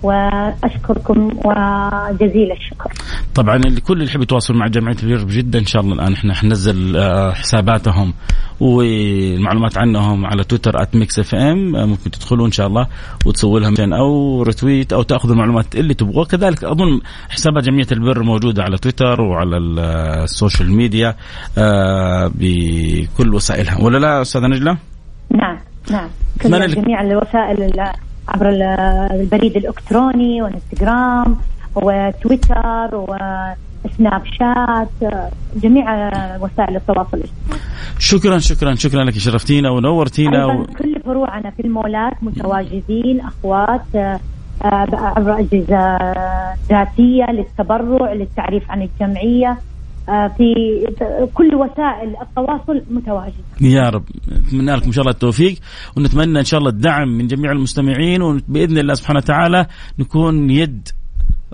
وأشكركم 0.04 1.30
وجزيل 1.46 2.52
الشكر. 2.52 2.92
طبعا 3.36 3.56
الكل 3.56 3.94
اللي 3.94 4.06
يحب 4.06 4.22
يتواصل 4.22 4.54
مع 4.54 4.68
جمعيه 4.68 4.96
البر 5.04 5.24
بجده 5.24 5.60
إن 5.60 5.66
شاء 5.66 5.82
الله 5.82 5.96
الآن. 5.96 6.14
إحنا 6.14 6.34
حننزل 6.34 6.98
آه، 6.98 7.32
حساباتهم 7.32 8.14
والمعلومات 8.60 9.78
عنهم 9.78 10.26
على 10.26 10.44
تويتر 10.44 10.72
@Mix 10.94 11.20
FM 11.20 11.72
ممكن 11.72 12.12
تدخلوا 12.12 12.46
إن 12.48 12.52
شاء 12.52 12.68
الله 12.68 12.88
وتسووا 13.26 13.60
لهم 13.60 13.94
أو 13.94 14.44
retweet 14.44 14.94
أو 14.94 15.02
تأخذوا 15.02 15.34
المعلومات 15.34 15.76
اللي 15.76 15.94
تبغوها. 15.94 16.26
كذلك 16.26 16.64
أظن 16.64 17.02
حسابات 17.30 17.64
جمعية 17.64 17.88
البر 17.92 18.24
موجودة 18.24 18.64
على 18.64 18.78
تويتر 18.78 19.22
وعلى 19.22 19.58
ال 19.58 19.74
social 19.74 20.72
media 20.72 21.16
آه، 21.58 22.32
بكل 22.36 23.36
وسائلها. 23.36 23.82
ولا 23.82 23.98
لا 23.98 24.22
أستاذة 24.22 24.48
نجلة؟ 24.48 24.78
نعم 25.32 25.58
نعم. 25.92 26.10
كل 26.42 26.68
جميع 26.68 27.02
الوسائل 27.02 27.64
عبر 28.34 28.50
البريد 29.14 29.58
الإلكتروني 29.58 30.42
والانستغرام 30.42 31.38
وتويتر 31.76 33.06
سناب 33.98 34.24
شات 34.26 35.14
جميع 35.56 36.10
وسائل 36.40 36.76
التواصل 36.76 37.18
الاجتماعي. 37.18 37.62
شكرا 38.00 38.38
شكرا 38.38 38.76
شكرا 38.76 39.04
لك 39.04 39.14
شرفتينا 39.14 39.70
ونورتينا 39.70 40.46
و... 40.46 40.64
كل 40.64 41.02
فروعنا 41.06 41.50
في 41.50 41.60
المولات 41.66 42.14
متواجدين 42.22 43.22
أخوات 43.22 44.20
عبر 44.64 45.40
أجهزة 45.40 45.98
ذاتية 46.70 47.26
للتبرع 47.32 48.14
للتعريف 48.14 48.72
عن 48.72 48.82
الجمعية. 48.82 49.58
في 50.38 50.54
كل 51.34 51.56
وسائل 51.56 52.16
التواصل 52.22 52.82
متواجد 52.92 53.34
يا 53.62 53.90
رب. 53.90 54.04
نتمنى 54.32 54.72
لكم 54.76 54.86
إن 54.86 54.92
شاء 54.92 55.02
الله 55.02 55.14
التوفيق 55.14 55.56
ونتمنى 55.98 56.40
إن 56.40 56.46
شاء 56.46 56.60
الله 56.60 56.70
الدعم 56.72 57.08
من 57.18 57.28
جميع 57.28 57.52
المستمعين 57.52 58.22
وبإذن 58.22 58.78
الله 58.78 58.94
سبحانه 58.94 59.18
وتعالى 59.20 59.66
نكون 60.00 60.50
يد 60.50 60.88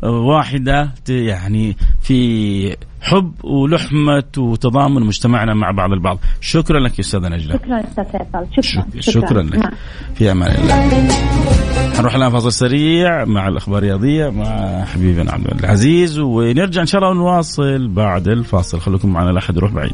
واحدة 0.03 0.93
يعني 1.09 1.77
في 2.01 2.75
حب 3.01 3.31
ولحمة 3.43 4.23
وتضامن 4.37 5.01
مجتمعنا 5.01 5.53
مع 5.53 5.71
بعض 5.71 5.91
البعض. 5.91 6.19
شكرا 6.41 6.79
لك 6.79 6.99
يا 6.99 6.99
أستاذة 6.99 7.27
نجلة. 7.27 7.53
شكرا 7.53 7.79
أستاذ 7.79 8.03
فيصل. 8.03 8.61
شكرا, 8.61 8.85
شكرا, 8.99 9.21
شكرا 9.21 9.41
لك. 9.41 9.55
نعم. 9.55 9.71
في 10.15 10.31
أمان 10.31 10.51
الله. 10.51 10.87
نروح 11.99 12.15
الآن 12.15 12.31
فاصل 12.31 12.51
سريع 12.51 13.25
مع 13.25 13.47
الأخبار 13.47 13.77
الرياضية 13.77 14.29
مع 14.29 14.85
حبيبنا 14.85 15.31
عبد 15.31 15.59
العزيز 15.59 16.19
ونرجع 16.19 16.81
إن 16.81 16.87
شاء 16.87 17.01
الله 17.01 17.11
ونواصل 17.11 17.87
بعد 17.87 18.27
الفاصل. 18.27 18.79
خليكم 18.79 19.09
معنا 19.09 19.29
لا 19.29 19.39
أحد 19.39 19.57
يروح 19.57 19.71
بعيد. 19.71 19.93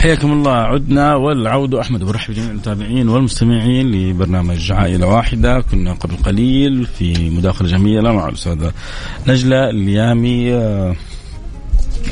حياكم 0.00 0.32
الله. 0.32 0.52
عدنا 0.52 1.14
والعود. 1.14 1.74
أحمد 1.74 2.04
برحب 2.04 2.34
بجميع 2.34 2.50
المتابعين 2.50 3.08
والمستمعين 3.08 3.90
لبرنامج 3.90 4.72
عائلة 4.72 5.06
واحدة. 5.06 5.60
كنا 5.60 5.92
قبل 5.92 6.16
قليل 6.16 6.86
في 6.86 7.30
مداخلة 7.30 7.68
جميلة 7.68 8.12
مع 8.12 8.28
الأستاذة 8.28 8.72
نجلة 9.28 9.70
اليامي. 9.70 10.52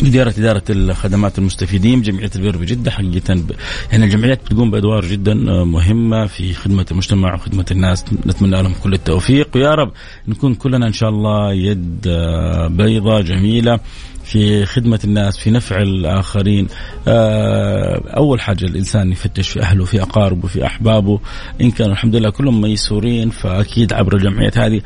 مديرة 0.02 0.34
إدارة 0.38 0.62
الخدمات 0.70 1.38
المستفيدين 1.38 2.02
جمعية 2.02 2.30
البر 2.36 2.56
بجدة 2.56 2.90
حقيقة 2.90 3.44
يعني 3.92 4.04
الجمعيات 4.04 4.40
بتقوم 4.44 4.70
بأدوار 4.70 5.04
جدا 5.04 5.34
مهمة 5.64 6.26
في 6.26 6.54
خدمة 6.54 6.86
المجتمع 6.90 7.34
وخدمة 7.34 7.66
الناس. 7.70 8.04
نتمنى 8.26 8.62
لهم 8.62 8.74
كل 8.82 8.92
التوفيق. 8.92 9.48
ويا 9.54 9.70
رب 9.70 9.92
نكون 10.28 10.54
كلنا 10.54 10.86
إن 10.86 10.92
شاء 10.92 11.08
الله 11.08 11.52
يد 11.52 12.08
بيضة 12.70 13.20
جميلة 13.20 13.80
في 14.24 14.66
خدمة 14.66 15.00
الناس 15.04 15.38
في 15.38 15.50
نفع 15.50 15.82
الآخرين. 15.82 16.66
أول 18.16 18.40
حاجة 18.40 18.64
الإنسان 18.64 19.12
يفتش 19.12 19.48
في 19.48 19.62
أهله 19.62 19.84
في 19.84 20.02
أقاربه 20.02 20.48
في 20.48 20.66
أحبابه. 20.66 21.20
إن 21.60 21.70
كانوا 21.70 21.92
الحمد 21.92 22.16
لله 22.16 22.30
كلهم 22.30 22.60
ميسورين 22.60 23.30
فأكيد 23.30 23.92
عبر 23.92 24.16
الجمعيات 24.16 24.58
هذه 24.58 24.80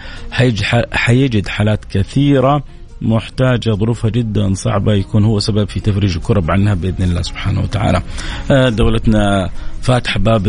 حيجد 0.92 1.48
حالات 1.48 1.84
كثيرة 1.84 2.64
محتاجة 3.02 3.70
ظروفها 3.70 4.10
جدا 4.10 4.54
صعبة 4.54 4.94
يكون 4.94 5.24
هو 5.24 5.38
سبب 5.38 5.68
في 5.68 5.80
تفريج 5.80 6.16
الكرب 6.16 6.50
عنها 6.50 6.74
بإذن 6.74 7.04
الله 7.04 7.22
سبحانه 7.22 7.60
وتعالى. 7.60 8.02
دولتنا 8.50 9.50
فاتحة 9.82 10.20
باب 10.20 10.46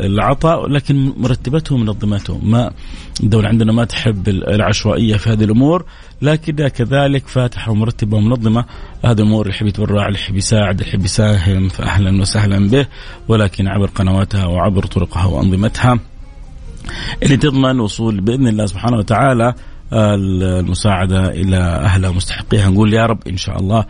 العطاء 0.00 0.68
لكن 0.68 1.12
مرتبته 1.16 1.74
ومنظمته 1.74 2.38
ما 2.42 2.70
الدولة 3.22 3.48
عندنا 3.48 3.72
ما 3.72 3.84
تحب 3.84 4.28
العشوائية 4.28 5.16
في 5.16 5.30
هذه 5.30 5.44
الأمور 5.44 5.84
لكن 6.22 6.68
كذلك 6.68 7.28
فاتحة 7.28 7.72
ومرتبة 7.72 8.16
ومنظمة. 8.16 8.64
هذه 9.04 9.18
الأمور 9.18 9.46
اللي 9.46 9.56
يحب 9.56 9.66
يتبرع 9.66 10.06
اللي 10.06 10.18
يحب 10.18 10.36
يساعد 10.36 10.78
اللي 10.78 10.88
يحب 10.90 11.04
يساهم 11.04 11.68
فأهلا 11.68 12.20
وسهلا 12.20 12.68
به 12.68 12.86
ولكن 13.28 13.68
عبر 13.68 13.86
قنواتها 13.86 14.46
وعبر 14.46 14.86
طرقها 14.86 15.24
وأنظمتها. 15.24 15.98
اللي 17.22 17.36
تضمن 17.36 17.80
وصول 17.80 18.20
بإذن 18.20 18.48
الله 18.48 18.66
سبحانه 18.66 18.96
وتعالى 18.96 19.54
المساعدة 19.92 21.28
إلى 21.28 21.56
أهلها 21.56 22.10
ومستحقيها 22.10 22.70
نقول 22.70 22.94
يا 22.94 23.06
رب 23.06 23.28
إن 23.28 23.36
شاء 23.36 23.58
الله 23.58 23.84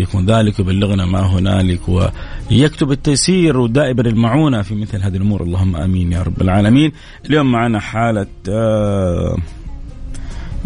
يكون 0.00 0.26
ذلك 0.26 0.58
ويبلغنا 0.58 1.06
ما 1.06 1.20
هنالك 1.20 1.80
ويكتب 1.88 2.92
التيسير 2.92 3.58
ودائما 3.58 4.00
المعونة 4.00 4.62
في 4.62 4.74
مثل 4.74 5.02
هذه 5.02 5.16
الأمور. 5.16 5.42
اللهم 5.42 5.76
آمين 5.76 6.12
يا 6.12 6.22
رب 6.22 6.42
العالمين. 6.42 6.92
اليوم 7.26 7.52
معنا 7.52 7.80
حالة 7.80 8.26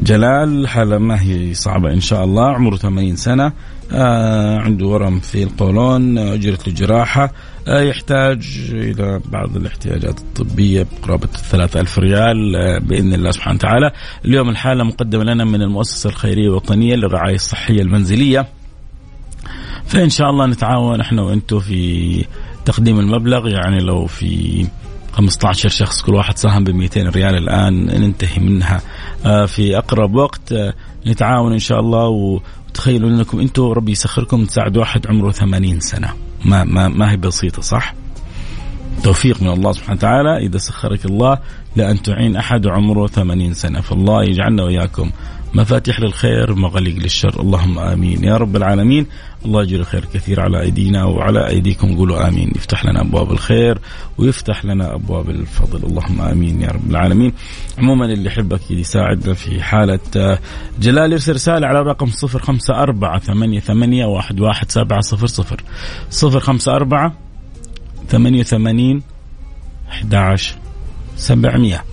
جلال 0.01 0.69
حالة 0.69 0.99
ما 0.99 1.23
هي 1.23 1.55
صعبة 1.55 1.93
إن 1.93 2.01
شاء 2.01 2.25
الله. 2.25 2.49
عمره 2.49 2.77
80 2.77 3.17
سنة 3.17 3.53
آه 3.93 4.59
عنده 4.59 4.87
ورم 4.87 5.21
في 5.21 5.43
القولون 5.43 6.19
أجرت 6.19 6.69
له 6.69 6.75
جراحة 6.75 7.25
آه 7.25 7.60
يحتاج 7.69 8.69
إلى 8.73 9.21
بعض 9.33 9.57
الاحتياجات 9.57 10.21
الطبية 10.21 10.87
بقرابة 10.93 11.29
الثلاثة 11.35 11.81
ألف 11.81 11.99
ريال 11.99 12.57
آه 12.57 12.79
بإذن 12.79 13.15
الله 13.15 13.31
سبحانه 13.31 13.57
وتعالى. 13.57 13.91
اليوم 14.25 14.49
الحالة 14.49 14.85
مقدمة 14.85 15.25
لنا 15.25 15.45
من 15.45 15.63
المؤسسة 15.63 16.11
الخيرية 16.11 16.47
الوطنية 16.49 16.95
للرعاية 16.95 17.35
الصحية 17.35 17.83
المنزلية. 17.83 18.49
فإن 19.87 20.11
شاء 20.11 20.31
الله 20.31 20.47
نتعاون 20.47 21.01
إحنا 21.01 21.23
وأنتم 21.23 21.61
في 21.61 22.25
تقديم 22.65 23.01
المبلغ 23.01 23.49
يعني 23.49 23.79
لو 23.81 24.07
في 24.07 24.67
15 25.13 25.69
شخص 25.69 26.03
كل 26.03 26.15
واحد 26.15 26.39
ساهم 26.39 26.65
ب 26.65 26.71
200 26.71 27.09
ريال 27.09 27.35
الآن 27.35 27.87
ننتهي 27.87 28.39
منها. 28.41 28.81
في 29.47 29.79
أقرب 29.79 30.15
وقت 30.15 30.55
نتعاون 31.07 31.53
إن 31.53 31.59
شاء 31.59 31.81
الله 31.81 32.09
وتخيلوا 32.09 33.11
أنكم 33.11 33.41
أنتم 33.41 33.63
ربي 33.63 33.93
يسخركم 33.93 34.45
تساعدوا 34.45 34.81
واحد 34.81 35.07
عمره 35.07 35.31
80 35.31 35.81
سنة. 35.81 36.09
ما 36.45 36.65
ما 36.65 36.89
ما 36.89 37.13
هي 37.13 37.17
بسيطة 37.17 37.63
صح؟ 37.63 37.95
توفيق 39.03 39.43
من 39.43 39.49
الله 39.49 39.73
سبحانه 39.73 39.97
وتعالى 39.97 40.47
إذا 40.47 40.59
سخرك 40.59 41.05
الله 41.05 41.39
لأن 41.77 42.03
تعين 42.03 42.37
أحد 42.37 42.67
عمره 42.67 43.07
80 43.07 43.55
سنة 43.55 43.81
فالله 43.81 44.25
يجعلنا 44.25 44.63
وإياكم 44.63 45.11
مفاتيح 45.55 46.01
للخير 46.01 46.55
مغاليق 46.55 46.97
للشر. 46.97 47.41
اللهم 47.41 47.79
آمين. 47.79 48.25
يا 48.25 48.37
رب 48.37 48.57
العالمين 48.57 49.07
الله 49.45 49.63
يجري 49.63 49.81
الخير 49.81 50.05
كثير 50.15 50.41
على 50.41 50.61
أيدينا 50.61 51.05
وعلى 51.05 51.49
أيديكم. 51.49 51.97
قولوا 51.97 52.29
آمين. 52.29 52.53
يفتح 52.57 52.85
لنا 52.85 53.01
أبواب 53.01 53.33
الخير 53.33 53.79
ويفتح 54.19 54.65
لنا 54.65 54.95
أبواب 54.95 55.31
الفضل. 55.31 55.87
اللهم 55.87 56.21
آمين 56.21 56.63
يا 56.63 56.69
رب 56.69 56.91
العالمين. 56.91 57.33
عموما 57.79 58.07
اللي 58.07 58.27
يحب 58.27 58.53
أكيد 58.53 58.79
يساعدنا 58.79 59.35
في 59.35 59.63
حالة 59.63 60.39
جلال 60.81 61.13
يرسل 61.13 61.33
رسالة 61.35 61.67
على 61.67 61.83
رقم 61.83 62.07
054 62.07 63.61
88 63.61 64.17
11700 64.17 65.57
054 66.23 67.13
88 68.09 69.03
11 69.89 70.57
700 71.17 71.85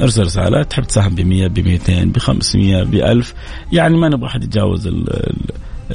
ارسل 0.00 0.22
رسالة 0.22 0.62
تحب 0.62 0.84
تساهم 0.84 1.14
ب 1.14 1.20
100 1.20 1.46
ب 1.46 1.58
200 1.58 2.04
ب 2.04 2.18
500 2.18 2.82
ب 2.82 2.94
1000 2.94 3.34
يعني 3.72 3.96
ما 3.96 4.08
نبغى 4.08 4.28
حد 4.28 4.44
يتجاوز 4.44 4.86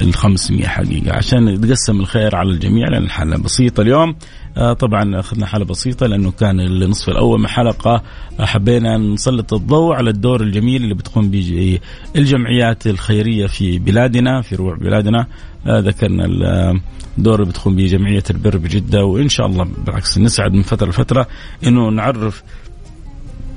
ال 0.02 0.14
500 0.14 0.66
حقيقة 0.66 1.16
عشان 1.16 1.48
يتقسم 1.48 2.00
الخير 2.00 2.36
على 2.36 2.50
الجميع 2.50 2.88
لأن 2.88 3.02
الحالة 3.02 3.36
بسيطة 3.36 3.80
اليوم. 3.80 4.16
آه 4.56 4.72
طبعا 4.72 5.20
أخذنا 5.20 5.46
حالة 5.46 5.64
بسيطة 5.64 6.06
لأنه 6.06 6.30
كان 6.30 6.60
النصف 6.60 7.08
الأول 7.08 7.38
من 7.38 7.44
الحلقة 7.44 8.02
حبينا 8.40 8.98
نسلط 8.98 9.54
الضوء 9.54 9.94
على 9.94 10.10
الدور 10.10 10.40
الجميل 10.40 10.82
اللي 10.82 10.94
بتقوم 10.94 11.30
به 11.30 11.78
الجمعيات 12.16 12.86
الخيرية 12.86 13.46
في 13.46 13.78
بلادنا 13.78 14.42
في 14.42 14.54
روع 14.54 14.74
بلادنا. 14.76 15.26
آه 15.66 15.78
ذكرنا 15.78 16.24
الدور 17.18 17.34
اللي 17.34 17.46
بتقوم 17.52 17.76
به 17.76 17.86
جمعية 17.86 18.24
البر 18.30 18.56
بجدة 18.56 19.04
وإن 19.04 19.28
شاء 19.28 19.46
الله 19.46 19.64
بالعكس 19.86 20.18
نسعد 20.18 20.52
من 20.52 20.62
فترة 20.62 20.88
لفترة 20.88 21.26
إنه 21.66 21.88
نعرف 21.90 22.42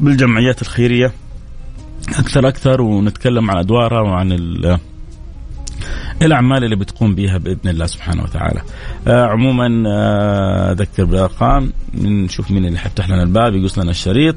بالجمعيات 0.01 0.61
الخيرية 0.61 1.11
أكثر 2.09 2.47
أكثر 2.47 2.81
ونتكلم 2.81 3.51
عن 3.51 3.57
أدوارها 3.57 4.01
وعن 4.01 4.31
الأعمال 6.21 6.63
اللي 6.63 6.75
بتقوم 6.75 7.15
بها 7.15 7.37
بإذن 7.37 7.69
الله 7.69 7.85
سبحانه 7.85 8.23
وتعالى. 8.23 8.61
آه 9.07 9.25
عموما 9.25 9.83
آه 9.89 10.71
أذكر 10.71 11.05
بالارقام 11.05 11.73
نشوف 11.93 12.51
مين 12.51 12.65
اللي 12.65 12.79
حيفتح 12.79 13.09
لنا 13.09 13.23
الباب 13.23 13.55
يقص 13.55 13.79
لنا 13.79 13.91
الشريط. 13.91 14.35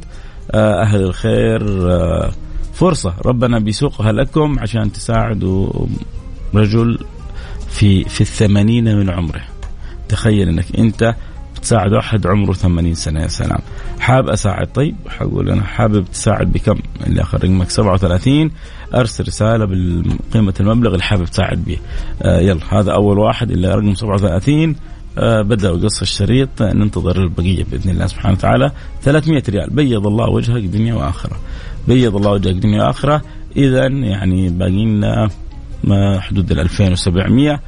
آه، 0.51 0.83
أهل 0.83 1.01
الخير 1.03 1.91
آه، 1.93 2.33
فرصة. 2.75 3.15
ربنا 3.27 3.59
بيسوقها 3.59 4.13
لكم 4.13 4.59
عشان 4.59 4.93
تساعدوا 4.93 5.87
رجل 6.55 6.99
في 7.71 8.05
في 8.05 8.21
الثمانين 8.21 8.97
من 8.97 9.11
عمره. 9.11 9.43
تخيل 10.09 10.49
إنك 10.49 10.67
أنت 10.79 11.15
بتساعد 11.65 11.93
واحد 11.93 12.27
عمره 12.27 12.53
80 12.53 12.95
سنة 12.95 13.23
يا 13.23 13.27
سلام. 13.27 13.59
حاب 14.01 14.29
أساعد؟ 14.29 14.67
طيب 14.67 14.97
حقول 15.09 15.51
أنا 15.51 15.63
حابب 15.63 16.05
تساعد 16.05 16.53
بكم؟ 16.53 16.75
اللي 17.07 17.23
آخر 17.23 17.45
رقمك 17.45 17.71
37 17.71 18.51
أرسل 18.95 19.25
رسالة 19.27 19.65
بقيمه 19.65 20.55
المبلغ 20.61 20.93
اللي 20.93 21.03
حابب 21.03 21.25
تساعد 21.25 21.65
به. 21.65 21.77
آه 22.23 22.41
يلا 22.41 22.61
هذا 22.81 22.93
أول 22.93 23.19
واحد 23.19 23.51
اللي 23.51 23.75
رقم 23.75 23.95
37 23.95 24.77
آه 25.19 25.43
بدأ 25.43 25.71
قص 25.71 26.01
الشريط. 26.03 26.63
ننتظر 26.63 27.17
البقية 27.17 27.65
بإذن 27.65 27.91
الله 27.91 28.07
سبحانه 28.07 28.35
وتعالى. 28.35 28.71
300 29.03 29.43
ريال. 29.49 29.71
بيض 29.71 30.07
الله 30.07 30.31
وجهك 30.31 30.63
دنيا 30.63 30.95
وآخرة. 30.95 31.37
بيض 31.89 32.17
الله 32.17 32.31
وجهك 32.31 32.55
دنيا 32.55 32.85
وآخرة. 32.85 33.23
اذا 33.57 33.87
يعني 33.87 34.49
باقي 34.49 34.85
لنا 34.85 35.29
حدود 36.21 36.53
ال 36.53 36.61
2700 36.61 37.51
آه 37.53 37.61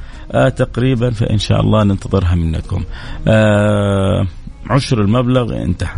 تقريبا 0.55 1.09
فإن 1.09 1.37
شاء 1.37 1.61
الله 1.61 1.83
ننتظرها 1.83 2.35
منكم. 2.35 2.83
آه 3.27 4.27
عشر 4.69 5.01
المبلغ 5.01 5.63
انتهى. 5.63 5.95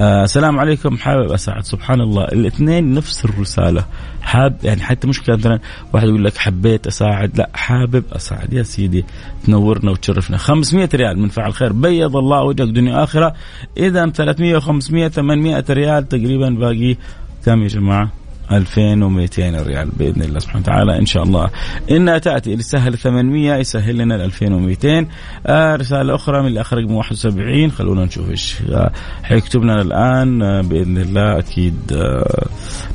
آه 0.00 0.24
السلام 0.24 0.58
عليكم. 0.58 0.96
حابب 0.96 1.32
أساعد. 1.32 1.64
سبحان 1.64 2.00
الله. 2.00 2.24
الاثنين 2.24 2.94
نفس 2.94 3.24
الرسالة. 3.24 3.84
حاب 4.22 4.56
يعني 4.64 4.80
حتى 4.80 5.06
مشكلة 5.06 5.36
مثلا 5.36 5.58
واحد 5.92 6.08
يقول 6.08 6.24
لك 6.24 6.36
حبيت 6.36 6.86
أساعد. 6.86 7.38
لا 7.38 7.50
حابب 7.54 8.04
أساعد. 8.12 8.52
يا 8.52 8.62
سيدي 8.62 9.04
تنورنا 9.46 9.90
وتشرفنا. 9.90 10.36
500 10.36 10.88
ريال 10.94 11.18
من 11.18 11.28
فعل 11.28 11.52
خير. 11.52 11.72
بيض 11.72 12.16
الله 12.16 12.42
وجهك 12.42 12.68
دنيا 12.68 13.04
آخرة. 13.04 13.34
اذا 13.76 14.10
300 14.10 14.60
و500 14.60 15.06
800 15.06 15.64
ريال 15.70 16.08
تقريبا 16.08 16.50
باقي. 16.50 16.96
كم 17.44 17.62
يا 17.62 17.68
جماعة؟ 17.68 18.19
2200 18.52 19.62
ريال 19.62 19.88
بإذن 19.98 20.22
الله 20.22 20.38
سبحانه 20.38 20.62
وتعالى 20.62 20.98
إن 20.98 21.06
شاء 21.06 21.22
الله. 21.22 21.50
إنها 21.90 22.18
تأتي 22.18 22.52
اللي 22.52 22.62
سهل 22.62 22.98
800 22.98 23.54
يسهل 23.54 23.98
لنا 23.98 24.14
ال 24.14 24.20
2200 24.20 25.06
آه 25.46 25.76
رسالة 25.76 26.14
أخرى 26.14 26.42
من 26.42 26.48
الأخ 26.48 26.74
رقم 26.74 26.94
71 26.94 27.70
خلونا 27.70 28.04
نشوف 28.04 28.30
إيش 28.30 28.56
آه 28.70 28.92
حيكتب 29.22 29.62
لنا 29.62 29.82
الآن 29.82 30.42
آه 30.42 30.60
بإذن 30.60 30.98
الله 30.98 31.38
أكيد 31.38 31.76
آه 31.92 32.46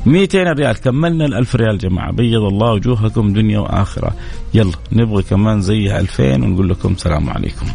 200 0.06 0.52
ريال. 0.52 0.76
كملنا 0.76 1.24
ال 1.26 1.34
1000 1.34 1.56
ريال 1.56 1.78
جماعة. 1.78 2.12
بيض 2.12 2.42
الله 2.42 2.72
وجوهكم 2.72 3.32
دنيا 3.32 3.58
وآخرة. 3.58 4.12
يلا 4.54 4.72
نبغى 4.92 5.22
كمان 5.22 5.60
زيها 5.60 6.00
2000 6.00 6.34
ونقول 6.34 6.68
لكم 6.68 6.96
سلام 6.96 7.30
عليكم. 7.30 7.66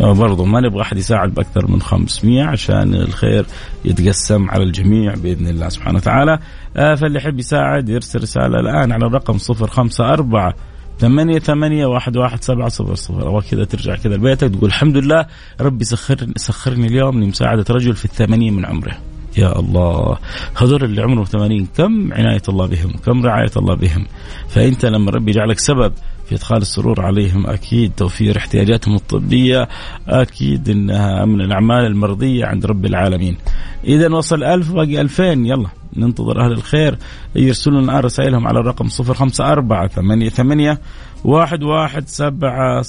برضو 0.00 0.44
ما 0.44 0.60
نبغى 0.60 0.82
أحد 0.82 0.96
يساعد 0.98 1.34
بأكثر 1.34 1.66
من 1.70 1.80
500 1.80 2.42
عشان 2.42 2.94
الخير 2.94 3.46
يتقسم 3.84 4.50
على 4.50 4.62
الجميع 4.62 5.14
بإذن 5.14 5.46
الله 5.46 5.68
سبحانه 5.68 5.96
وتعالى. 5.96 6.32
آه 6.32 6.38
فاللي 6.74 7.18
يحب 7.18 7.38
يساعد 7.38 7.88
يرسل 7.88 8.22
رسالة 8.22 8.60
الآن 8.60 8.92
على 8.92 9.06
الرقم 9.06 9.36
054 9.50 10.52
ثمانية 10.98 11.38
ثمانية 11.38 11.86
واحد 11.86 12.16
واحد 12.16 12.42
سبعة 12.44 12.68
صفر 12.68 12.94
صفر. 12.94 13.26
أو 13.26 13.40
كذا 13.50 13.64
ترجع 13.64 13.96
كذا 13.96 14.14
لبيتك 14.14 14.48
تقول 14.48 14.68
الحمد 14.68 14.96
لله 14.96 15.26
ربي 15.60 15.84
سخرني 15.84 16.32
سخرني 16.36 16.86
اليوم 16.86 17.24
لمساعدة 17.24 17.64
رجل 17.70 17.94
في 17.94 18.04
الثمانين 18.04 18.54
من 18.54 18.66
عمره. 18.66 18.96
يا 19.36 19.58
الله. 19.58 20.18
هذول 20.56 20.84
اللي 20.84 21.02
عمرهم 21.02 21.24
80 21.24 21.66
كم 21.76 22.12
عناية 22.12 22.42
الله 22.48 22.66
بهم؟ 22.66 22.92
كم 23.06 23.26
رعاية 23.26 23.50
الله 23.56 23.74
بهم؟ 23.74 24.06
فأنت 24.48 24.86
لما 24.86 25.10
ربي 25.10 25.30
يجعلك 25.30 25.58
سبب 25.58 25.92
في 26.26 26.34
إدخال 26.34 26.56
السرور 26.56 27.00
عليهم 27.00 27.46
أكيد 27.46 27.92
توفير 27.96 28.36
احتياجاتهم 28.36 28.94
الطبية 28.94 29.68
أكيد 30.08 30.68
إنها 30.68 31.24
من 31.24 31.40
الأعمال 31.40 31.86
المرضية 31.86 32.46
عند 32.46 32.66
رب 32.66 32.86
العالمين. 32.86 33.36
إذا 33.84 34.14
وصل 34.14 34.44
ألف 34.44 34.72
باقي 34.72 35.00
2000 35.00 35.24
يلا 35.24 35.68
ننتظر 35.96 36.44
أهل 36.44 36.52
الخير. 36.52 36.98
يرسلوا 37.36 37.80
لنا 37.80 38.00
رسائلهم 38.00 38.46
على 38.46 38.60
الرقم 38.60 38.88
054 39.00 39.88
88 39.88 40.76
11700 41.24 42.82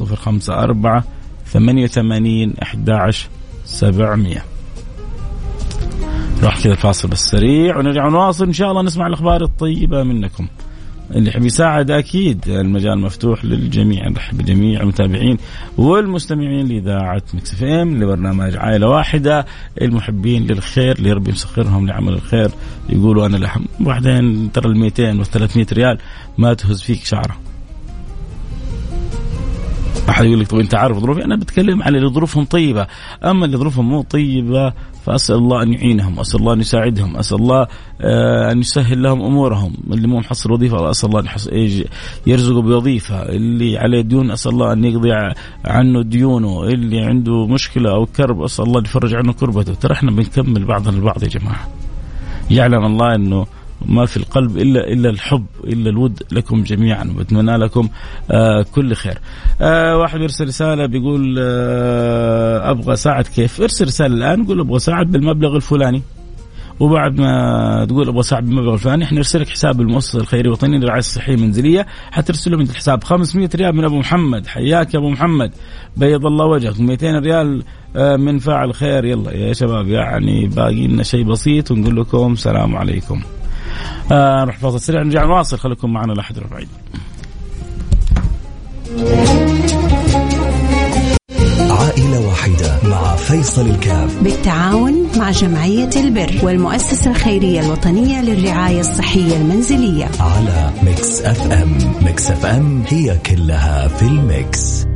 054 0.00 1.02
88 1.46 2.54
11 2.62 3.28
700 3.64 4.51
راح 6.42 6.62
كذا 6.62 6.72
الفاصل 6.72 7.08
بس 7.08 7.18
سريع 7.18 7.78
ونرجع 7.78 8.08
نواصل 8.08 8.44
إن 8.44 8.52
شاء 8.52 8.70
الله 8.70 8.82
نسمع 8.82 9.06
الأخبار 9.06 9.42
الطيبة 9.42 10.02
منكم. 10.02 10.48
اللي 11.10 11.28
يحب 11.28 11.44
يساعد 11.44 11.90
أكيد 11.90 12.48
المجال 12.48 12.98
مفتوح 12.98 13.44
للجميع. 13.44 14.08
نرحب 14.08 14.38
بجميع 14.38 14.80
المتابعين 14.80 15.38
والمستمعين 15.78 16.68
لإذاعة 16.68 17.22
Mix 17.34 17.52
FM 17.54 18.02
لبرنامج 18.02 18.56
عائلة 18.56 18.88
واحدة. 18.88 19.46
المحبين 19.82 20.46
للخير 20.46 20.98
اللي 20.98 21.12
ربي 21.12 21.30
مسخرهم 21.30 21.86
لعمل 21.86 22.12
الخير. 22.12 22.50
يقولوا 22.88 23.26
أنا 23.26 23.36
لحم 23.36 23.64
بعدين 23.80 24.52
ترى 24.52 24.68
ال 24.68 24.78
200 24.78 25.18
وال 25.18 25.26
300 25.26 25.66
ريال 25.72 25.98
ما 26.38 26.54
تهز 26.54 26.82
فيك 26.82 27.04
شعرة. 27.04 27.36
أحد 30.08 30.24
يقول 30.24 30.40
لك 30.40 30.48
طب 30.48 30.58
أنت 30.58 30.74
عارف 30.74 30.98
ظروفي 30.98 31.24
أنا 31.24 31.36
بتكلم 31.36 31.82
على 31.82 31.98
اللي 31.98 32.08
ظروفهم 32.08 32.44
طيبة. 32.44 32.86
أما 33.24 33.44
اللي 33.44 33.56
ظروفهم 33.56 33.88
مو 33.88 34.02
طيبة 34.02 34.72
فأسأل 35.06 35.36
الله 35.36 35.62
أن 35.62 35.72
يعينهم 35.72 36.20
أسأل 36.20 36.40
الله 36.40 36.52
أن 36.52 36.60
يساعدهم 36.60 37.16
أسأل 37.16 37.36
الله 37.38 37.66
آه، 38.00 38.52
أن 38.52 38.58
يسهل 38.60 39.02
لهم 39.02 39.22
أمورهم. 39.22 39.74
اللي 39.92 40.08
مو 40.08 40.18
محصل 40.18 40.52
وظيفة 40.52 40.90
أسأل 40.90 41.08
الله 41.08 41.20
أن 41.20 41.84
يرزقه 42.26 42.62
بوظيفة. 42.62 43.22
اللي 43.22 43.78
عليه 43.78 44.00
ديون 44.00 44.30
أسأل 44.30 44.52
الله 44.52 44.72
أن 44.72 44.84
يقضي 44.84 45.10
عنه 45.64 46.02
ديونه. 46.02 46.64
اللي 46.64 47.00
عنده 47.00 47.46
مشكلة 47.46 47.90
أو 47.90 48.06
كرب 48.06 48.42
أسأل 48.42 48.64
الله 48.64 48.80
أن 48.80 48.84
يفرج 48.84 49.14
عنه 49.14 49.32
كربته. 49.32 49.74
ترى 49.74 49.92
إحنا 49.92 50.10
بنكمل 50.10 50.64
بعضنا 50.64 50.96
البعض 50.96 51.22
يا 51.22 51.28
جماعة. 51.28 51.68
يعلم 52.50 52.84
الله 52.84 53.14
إنه 53.14 53.46
ما 53.86 54.06
في 54.06 54.16
القلب 54.16 54.56
إلا 54.58 54.80
إلا 54.92 55.10
الحب 55.10 55.46
إلا 55.64 55.90
الود 55.90 56.22
لكم 56.32 56.62
جميعا 56.62 57.04
وبتمنى 57.04 57.56
لكم 57.56 57.88
آه 58.30 58.64
كل 58.74 58.94
خير. 58.94 59.18
آه 59.60 59.96
واحد 59.96 60.20
يرسل 60.20 60.44
رسالة 60.46 60.86
بيقول 60.86 61.36
آه 61.38 62.70
أبغى 62.70 62.92
اساعد 62.92 63.26
كيف؟ 63.26 63.60
ارسل 63.60 63.84
رسالة 63.86 64.14
الآن 64.14 64.44
قول 64.44 64.60
أبغى 64.60 64.76
اساعد 64.76 65.10
بالمبلغ 65.10 65.56
الفلاني. 65.56 66.02
وبعد 66.80 67.20
ما 67.20 67.84
تقول 67.88 68.08
أبغى 68.08 68.20
اساعد 68.20 68.44
بالمبلغ 68.46 68.74
الفلاني 68.74 69.04
إحنا 69.04 69.16
نرسل 69.16 69.40
لك 69.40 69.48
حساب 69.48 69.80
المؤسسة 69.80 70.18
الخيرية 70.20 70.46
الوطنية 70.46 70.78
للرعاية 70.78 70.98
الصحية 70.98 71.34
المنزلية 71.34 71.86
حترسل 72.10 72.56
من 72.56 72.62
الحساب 72.62 73.04
500 73.04 73.48
ريال 73.54 73.76
من 73.76 73.84
أبو 73.84 73.98
محمد 73.98 74.46
حياك 74.46 74.94
يا 74.94 74.98
أبو 74.98 75.10
محمد 75.10 75.52
بيض 75.96 76.26
الله 76.26 76.44
وجهك 76.46 76.80
200 76.80 77.18
ريال 77.18 77.62
آه، 77.96 78.16
من 78.16 78.38
فاعل 78.38 78.74
خير 78.74 79.04
يلا 79.04 79.32
يا 79.32 79.52
شباب 79.52 79.88
يعني 79.88 80.46
باقي 80.46 80.86
لنا 80.86 81.02
شيء 81.02 81.24
بسيط 81.24 81.70
ونقول 81.70 81.96
لكم 81.96 82.34
سلام 82.34 82.76
عليكم. 82.76 83.20
آه 84.12 84.44
نروح 84.44 84.58
فاصل 84.58 84.80
سريع. 84.80 85.02
نرجع 85.02 85.24
نواصل 85.24 85.58
خليكم 85.58 85.92
معنا 85.92 86.12
لا 86.12 86.20
احد 86.20 86.38
بعيد. 86.50 86.68
عائلة 91.70 92.26
واحدة 92.28 92.78
مع 92.84 93.16
فيصل 93.16 93.66
الكاف. 93.66 94.22
بالتعاون 94.22 95.08
مع 95.16 95.30
جمعية 95.30 95.90
البر 95.96 96.32
والمؤسسة 96.42 97.10
الخيرية 97.10 97.60
الوطنية 97.60 98.22
للرعاية 98.22 98.80
الصحية 98.80 99.36
المنزلية. 99.36 100.08
على 100.20 100.70
Mix 100.82 101.20
FM. 101.22 101.78
Mix 102.02 102.30
FM 102.30 102.82
هي 102.88 103.18
كلها 103.18 103.88
في 103.88 104.02
ال 104.02 104.19
Mix. 104.19 104.86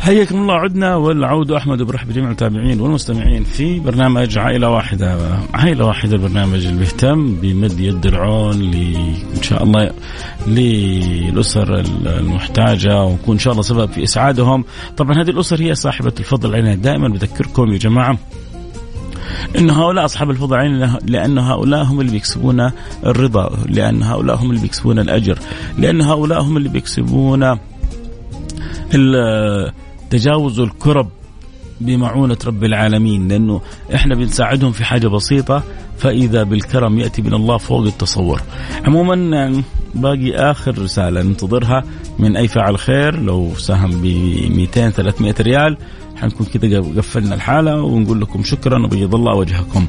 حياكم 0.00 0.42
الله. 0.42 0.54
عدنا 0.54 0.96
والعود 0.96 1.50
أحمد 1.50 1.82
برحب 1.82 2.08
بجميع 2.08 2.26
المتابعين 2.26 2.80
والمستمعين 2.80 3.44
في 3.44 3.80
برنامج 3.80 4.38
عائلة 4.38 4.70
واحدة. 4.70 5.38
عائلة 5.54 5.84
واحدة 5.84 6.16
البرنامج 6.16 6.66
اللي 6.66 6.78
بيهتم 6.78 7.34
بمد 7.34 7.80
يد 7.80 8.06
العون 8.06 8.60
ل 8.62 8.74
إن 9.36 9.42
شاء 9.42 9.62
الله 9.62 9.90
للأسر 10.46 11.80
المحتاجة 12.06 13.02
ونكون 13.02 13.34
إن 13.34 13.38
شاء 13.38 13.52
الله 13.52 13.62
سبب 13.62 13.90
في 13.90 14.02
إسعادهم. 14.02 14.64
طبعا 14.96 15.22
هذه 15.22 15.30
الأسر 15.30 15.60
هي 15.60 15.74
صاحبة 15.74 16.12
الفضل 16.18 16.54
علينا. 16.54 16.74
دائما 16.74 17.08
بذكركم 17.08 17.72
يا 17.72 17.78
جماعة 17.78 18.18
إن 19.58 19.70
هؤلاء 19.70 20.04
أصحاب 20.04 20.30
الفضل 20.30 20.56
علينا 20.56 20.98
لأن 21.06 21.38
هؤلاء 21.38 21.82
هم 21.82 22.00
اللي 22.00 22.12
بيكسبون 22.12 22.70
الرضا 23.06 23.56
لأن 23.68 24.02
هؤلاء 24.02 24.36
هم 24.36 24.50
اللي 24.50 24.62
بيكسبون 24.62 24.98
الأجر 24.98 25.38
لأن 25.78 26.02
هؤلاء 26.02 26.42
هم 26.42 26.56
اللي 26.56 26.68
بيكسبون 26.68 27.58
تجاوز 30.10 30.60
الكرب 30.60 31.08
بمعونة 31.80 32.38
رب 32.46 32.64
العالمين 32.64 33.28
لأنه 33.28 33.60
إحنا 33.94 34.14
بنساعدهم 34.14 34.72
في 34.72 34.84
حاجة 34.84 35.08
بسيطة 35.08 35.62
فإذا 35.98 36.42
بالكرم 36.42 36.98
يأتي 36.98 37.22
من 37.22 37.34
الله 37.34 37.56
فوق 37.56 37.86
التصور. 37.86 38.42
عموما 38.84 39.62
باقي 39.94 40.34
آخر 40.34 40.78
رسالة 40.78 41.22
ننتظرها 41.22 41.84
من 42.18 42.36
أي 42.36 42.48
فاعل 42.48 42.78
خير 42.78 43.20
لو 43.20 43.54
ساهم 43.54 43.90
ب 43.90 44.04
200 44.50 44.90
300 44.90 45.34
ريال 45.40 45.76
حنكون 46.16 46.46
كذا 46.46 46.80
قفلنا 46.80 47.34
الحالة 47.34 47.82
ونقول 47.82 48.20
لكم 48.20 48.42
شكرا 48.42 48.84
وبيض 48.84 49.14
الله 49.14 49.36
وجهكم. 49.36 49.86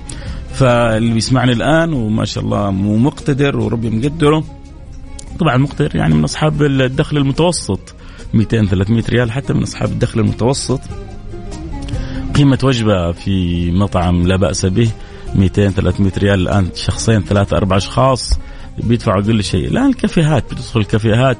فاللي 0.53 1.13
بيسمعني 1.13 1.51
الآن 1.51 1.93
وما 1.93 2.25
شاء 2.25 2.43
الله 2.43 2.71
مقتدر 2.71 3.57
وربي 3.57 3.89
مقدره 3.89 4.43
طبعا 5.39 5.57
مقتدر 5.57 5.95
يعني 5.95 6.15
من 6.15 6.23
أصحاب 6.23 6.61
الدخل 6.63 7.17
المتوسط. 7.17 7.95
200 8.33 8.65
300 8.65 9.03
ريال 9.09 9.31
حتى 9.31 9.53
من 9.53 9.63
أصحاب 9.63 9.89
الدخل 9.89 10.19
المتوسط. 10.19 10.81
قيمة 12.35 12.59
وجبة 12.63 13.11
في 13.11 13.71
مطعم 13.71 14.27
لا 14.27 14.35
بأس 14.35 14.65
به 14.65 14.91
200 15.35 15.69
300 15.69 16.11
ريال. 16.17 16.39
الآن 16.39 16.69
شخصين 16.75 17.21
ثلاثة 17.21 17.57
أربع 17.57 17.77
أشخاص 17.77 18.39
بيدفعوا 18.77 19.21
أقل 19.21 19.43
شيء. 19.43 19.67
الآن 19.67 19.89
الكافيهات 19.89 20.53
بتدخل 20.53 20.79
الكافيهات 20.79 21.37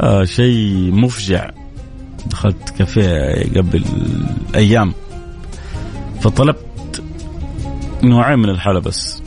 آه 0.00 0.24
شيء 0.24 0.92
مفجع. 0.92 1.50
دخلت 2.26 2.70
كافيه 2.78 3.44
قبل 3.56 3.84
أيام. 4.54 4.94
فطلبت 6.20 7.02
نوعين 8.02 8.38
من 8.38 8.48
الحلا 8.48 8.78
بس. 8.78 9.22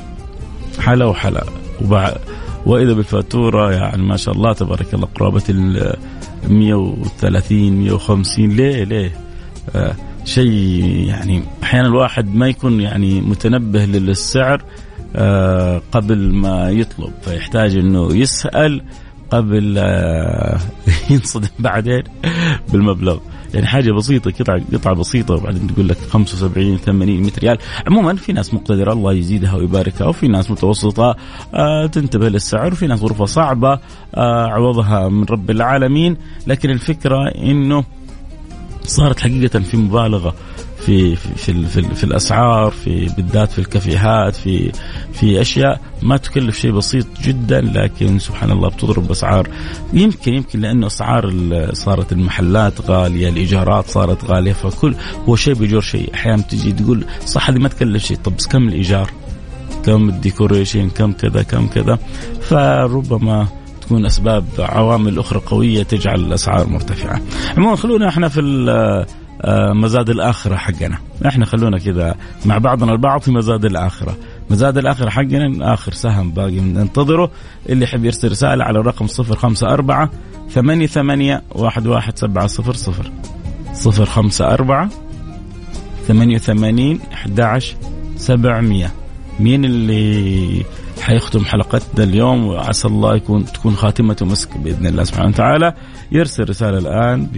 حلا 0.79 1.05
وحلا. 1.05 1.43
وبعد 1.81 2.17
وإذا 2.65 2.93
بالفاتورة 2.93 3.71
يعني 3.71 4.03
ما 4.03 4.17
شاء 4.17 4.35
الله 4.35 4.53
تبارك 4.53 4.93
الله 4.93 5.07
قرابة 5.15 5.43
ال 5.49 5.95
130 6.47 7.71
150 7.71 8.49
ليه 8.49 8.83
ليه؟ 8.83 9.11
آه 9.75 9.95
شيء 10.25 10.83
يعني 11.07 11.43
أحيانا 11.63 11.87
الواحد 11.87 12.35
ما 12.35 12.47
يكون 12.47 12.81
يعني 12.81 13.21
متنبه 13.21 13.85
للسعر 13.85 14.63
آه 15.15 15.81
قبل 15.91 16.33
ما 16.33 16.69
يطلب 16.69 17.13
فيحتاج 17.21 17.75
إنه 17.75 18.15
يسأل 18.15 18.81
قبل 19.29 19.75
آه 19.77 20.59
ينصدم 21.11 21.47
بعدين 21.59 22.03
بالمبلغ 22.71 23.19
يعني 23.53 23.67
حاجة 23.67 23.91
بسيطة 23.91 24.31
قطعه 24.31 24.61
قطعة 24.73 24.93
بسيطة 24.95 25.33
وبعدين 25.33 25.67
تقول 25.67 25.87
لك 25.89 25.97
75 25.97 26.77
80 26.77 27.21
100 27.21 27.31
ريال. 27.39 27.57
عموما 27.87 28.15
في 28.15 28.33
ناس 28.33 28.53
مقتدرة 28.53 28.93
الله 28.93 29.13
يزيدها 29.13 29.55
ويباركها 29.55 30.07
وفي 30.07 30.27
ناس 30.27 30.51
متوسطة 30.51 31.15
آه 31.53 31.85
تنتبه 31.85 32.29
للسعر 32.29 32.71
وفي 32.73 32.87
ناس 32.87 32.99
ظروفها 32.99 33.25
صعبة 33.25 33.79
آه 34.15 34.47
عوضها 34.47 35.09
من 35.09 35.23
رب 35.23 35.49
العالمين. 35.49 36.17
لكن 36.47 36.69
الفكرة 36.69 37.27
إنه 37.27 37.83
صارت 38.89 39.19
حقيقة 39.19 39.59
في 39.59 39.77
مبالغة 39.77 40.35
في 40.85 41.15
في 41.15 41.67
في, 41.67 41.81
في, 41.95 42.03
الأسعار 42.03 42.71
في 42.71 43.05
بالذات 43.17 43.51
في 43.51 43.59
الكافيهات 43.59 44.35
في 44.35 44.71
في 45.13 45.41
أشياء 45.41 45.81
ما 46.01 46.17
تكلف 46.17 46.59
شيء 46.59 46.71
بسيط 46.71 47.05
جدا 47.23 47.61
لكن 47.61 48.19
سبحان 48.19 48.51
الله 48.51 48.69
بتضرب 48.69 49.11
اسعار 49.11 49.47
يمكن 49.93 50.33
يمكن 50.33 50.59
لأنه 50.59 50.87
أسعار 50.87 51.33
صارت 51.73 52.11
المحلات 52.11 52.81
غالية 52.81 53.29
الإيجارات 53.29 53.87
صارت 53.87 54.25
غالية 54.25 54.53
فكل 54.53 54.95
هو 55.29 55.35
شيء 55.35 55.53
بيجر 55.53 55.81
شيء. 55.81 56.13
أحيانا 56.13 56.41
تجي 56.41 56.71
تقول 56.71 57.05
صح 57.25 57.49
هذه 57.49 57.57
ما 57.57 57.69
تكلف 57.69 58.05
شيء 58.05 58.17
طب 58.17 58.33
كم 58.51 58.67
الإيجار؟ 58.67 59.11
كم 59.85 60.09
الديكوريشن؟ 60.09 60.89
كم 60.89 61.11
كذا 61.11 61.43
كم 61.43 61.67
كذا؟ 61.67 61.99
فربما 62.41 63.47
تكون 63.89 64.05
أسباب 64.05 64.45
عوامل 64.59 65.19
أخرى 65.19 65.39
قوية 65.39 65.83
تجعل 65.83 66.19
الأسعار 66.19 66.69
مرتفعة. 66.69 67.21
عموما 67.57 67.75
خلونا 67.75 68.09
إحنا 68.09 68.27
في 68.27 68.41
آه، 69.41 69.73
مزاد 69.73 70.09
الآخرة 70.09 70.55
حقنا. 70.55 70.97
إحنا 71.25 71.45
خلونا 71.45 71.77
كذا 71.77 72.15
مع 72.45 72.57
بعضنا 72.57 72.91
البعض 72.91 73.21
في 73.21 73.31
مزاد 73.31 73.65
الآخرة. 73.65 74.17
مزاد 74.49 74.77
الآخرة 74.77 75.09
حقنا 75.09 75.73
آخر 75.73 75.93
سهم 75.93 76.31
باقي 76.31 76.59
ننتظره. 76.59 77.31
اللي 77.69 77.83
يحب 77.83 78.05
يرسل 78.05 78.31
رسالة 78.31 78.63
على 78.63 78.79
الرقم 78.79 79.07
054 79.19 80.09
ثمانية 80.49 80.87
ثمانية 80.87 81.41
واحد 81.51 81.87
واحد 81.87 82.17
سبعة 82.17 82.47
صفر 82.47 82.73
صفر. 82.73 83.11
صفر 83.73 84.05
خمسة 84.05 84.53
أربعة 84.53 84.89
ثمانية 86.07 86.35
وثمانين 86.35 86.99
أحد 87.13 87.39
عشر 87.39 87.75
سبعمية. 88.17 88.91
مين 89.39 89.65
اللي 89.65 90.65
حيختم 91.09 91.45
حلقتنا 91.45 92.03
اليوم 92.03 92.47
وعسى 92.47 92.87
الله 92.87 93.15
يكون 93.15 93.45
تكون 93.45 93.75
خاتمته 93.75 94.25
مسك 94.25 94.57
بإذن 94.57 94.85
الله 94.85 95.03
سبحانه 95.03 95.29
وتعالى 95.29 95.73
يرسل 96.11 96.49
رسالة 96.49 96.77
الآن 96.77 97.25
ب 97.25 97.37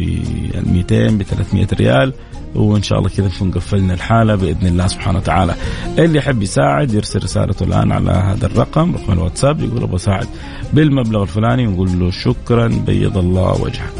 200 0.65 1.07
ب 1.07 1.23
300 1.23 1.67
ريال 1.73 2.13
وإن 2.55 2.83
شاء 2.83 2.99
الله 2.99 3.09
كذا 3.09 3.27
نكون 3.27 3.51
قفلنا 3.51 3.93
الحالة 3.93 4.35
بإذن 4.35 4.67
الله 4.67 4.87
سبحانه 4.87 5.17
وتعالى. 5.17 5.55
اللي 5.97 6.17
يحب 6.17 6.41
يساعد 6.41 6.93
يرسل 6.93 7.23
رسالته 7.23 7.63
الآن 7.63 7.91
على 7.91 8.11
هذا 8.11 8.45
الرقم 8.45 8.95
رقم 8.95 9.13
الواتساب 9.13 9.59
يقول 9.59 9.83
أبغى 9.83 9.95
اساعد 9.95 10.27
بالمبلغ 10.73 11.21
الفلاني 11.21 11.67
ونقول 11.67 11.99
له 11.99 12.11
شكرا 12.11 12.67
بيض 12.67 13.17
الله 13.17 13.61
وجهك. 13.61 13.93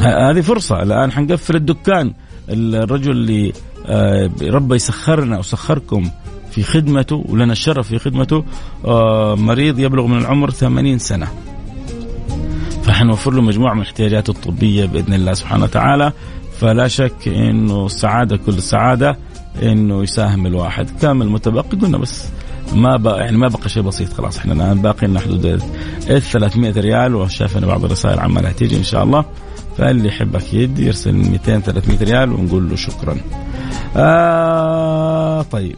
هذه 0.00 0.40
فرصة 0.40 0.82
الآن 0.82 1.12
حنقفل 1.12 1.56
الدكان 1.56 2.12
الرجل 2.48 3.10
اللي 3.10 3.52
آه، 3.86 4.30
ربى 4.42 4.74
يسخرنا 4.74 5.38
وسخركم 5.38 6.10
في 6.54 6.62
خدمته 6.62 7.24
ولنا 7.28 7.52
الشرف 7.52 7.88
في 7.88 7.98
خدمته 7.98 8.44
آه، 8.84 9.34
مريض 9.34 9.78
يبلغ 9.78 10.06
من 10.06 10.18
العمر 10.18 10.50
80 10.50 10.98
سنة. 10.98 11.28
فحنوفر 12.82 13.32
له 13.32 13.42
مجموعة 13.42 13.74
من 13.74 13.80
الاحتياجات 13.80 14.28
الطبية 14.28 14.86
بإذن 14.86 15.14
الله 15.14 15.32
سبحانه 15.34 15.64
وتعالى. 15.64 16.12
فلا 16.60 16.88
شك 16.88 17.28
إنه 17.28 17.86
السعادة 17.86 18.36
كل 18.36 18.52
السعادة 18.52 19.16
إنه 19.62 20.02
يساهم 20.02 20.46
الواحد. 20.46 20.90
كامل 21.02 21.28
متبقي 21.28 21.76
قلنا 21.78 21.98
بس 21.98 22.24
ما 22.74 22.96
بقى 22.96 23.20
يعني 23.20 23.36
ما 23.36 23.48
بقى 23.48 23.68
شيء 23.68 23.82
بسيط 23.82 24.12
خلاص 24.12 24.38
إحنا 24.38 24.52
الآن 24.52 24.82
باقي 24.82 25.06
لنا 25.06 25.20
حدود 25.20 25.46
ال 26.10 26.22
300 26.22 26.72
ريال. 26.80 27.14
وشاف 27.14 27.58
بعض 27.58 27.84
الرسائل 27.84 28.20
عمالها 28.20 28.52
تيجي 28.52 28.76
إن 28.76 28.84
شاء 28.84 29.04
الله. 29.04 29.24
فاللي 29.78 30.08
يحب 30.08 30.36
أكيد 30.36 30.78
يرسل 30.78 31.12
200 31.14 31.60
300 31.60 31.98
ريال 32.02 32.32
ونقول 32.32 32.70
له 32.70 32.76
شكرا. 32.76 33.16
آه 33.96 35.42
طيب. 35.42 35.76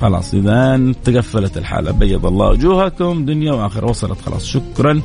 خلاص 0.00 0.34
إذا 0.34 0.92
تقفلت 1.04 1.58
الحالة 1.58 1.90
بيض 1.90 2.26
الله 2.26 2.48
وجوهكم 2.48 3.24
دنيا 3.24 3.52
وآخرة. 3.52 3.86
وصلت 3.86 4.20
خلاص 4.20 4.46
شكرا. 4.46 5.02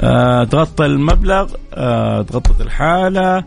آه 0.00 0.44
تغطى 0.44 0.86
المبلغ 0.86 1.52
آه 1.74 2.22
تغطت 2.22 2.60
الحالة. 2.60 3.44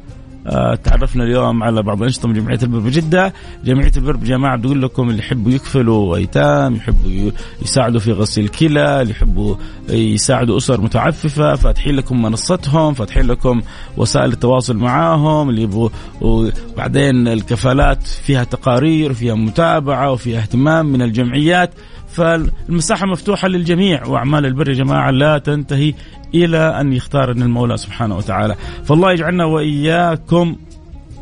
تعرفنا 0.83 1.23
اليوم 1.23 1.63
على 1.63 1.83
بعض 1.83 1.97
الأنشطة 1.97 2.27
من 2.27 2.33
جمعية 2.33 2.59
البر 2.63 2.79
بجده، 2.79 3.33
جمعية 3.65 3.91
البر 3.97 4.15
جماعة 4.15 4.57
بتقول 4.57 4.81
لكم 4.81 5.09
اللي 5.09 5.19
يحبوا 5.19 5.51
يكفلوا 5.51 6.15
ايتام، 6.15 6.75
يحبوا 6.75 7.31
يساعدوا 7.61 7.99
في 7.99 8.11
غسيل 8.11 8.45
الكلى، 8.45 9.01
اللي 9.01 9.11
يحبوا 9.11 9.55
يساعدوا 9.89 10.57
أسر 10.57 10.81
متعففة، 10.81 11.55
فاتحين 11.55 11.95
لكم 11.95 12.21
منصتهم، 12.21 12.93
فاتحين 12.93 13.25
لكم 13.25 13.61
وسائل 13.97 14.31
التواصل 14.31 14.77
معاهم، 14.77 15.49
اللي 15.49 15.61
يبغوا 15.61 15.89
وبعدين 16.21 17.27
الكفالات 17.27 18.03
فيها 18.03 18.43
تقارير، 18.43 19.13
فيها 19.13 19.35
متابعة 19.35 20.11
وفيها 20.11 20.39
اهتمام 20.39 20.85
من 20.85 21.01
الجمعيات، 21.01 21.71
فالمساحة 22.15 23.05
مفتوحة 23.05 23.47
للجميع 23.47 24.05
وأعمال 24.05 24.45
البر 24.45 24.69
يا 24.69 24.73
جماعة 24.73 25.11
لا 25.11 25.37
تنتهي 25.37 25.93
إلى 26.33 26.81
أن 26.81 26.93
يختارنا 26.93 27.45
المولى 27.45 27.77
سبحانه 27.77 28.17
وتعالى. 28.17 28.55
فالله 28.85 29.11
يجعلنا 29.11 29.45
وإياكم 29.45 30.55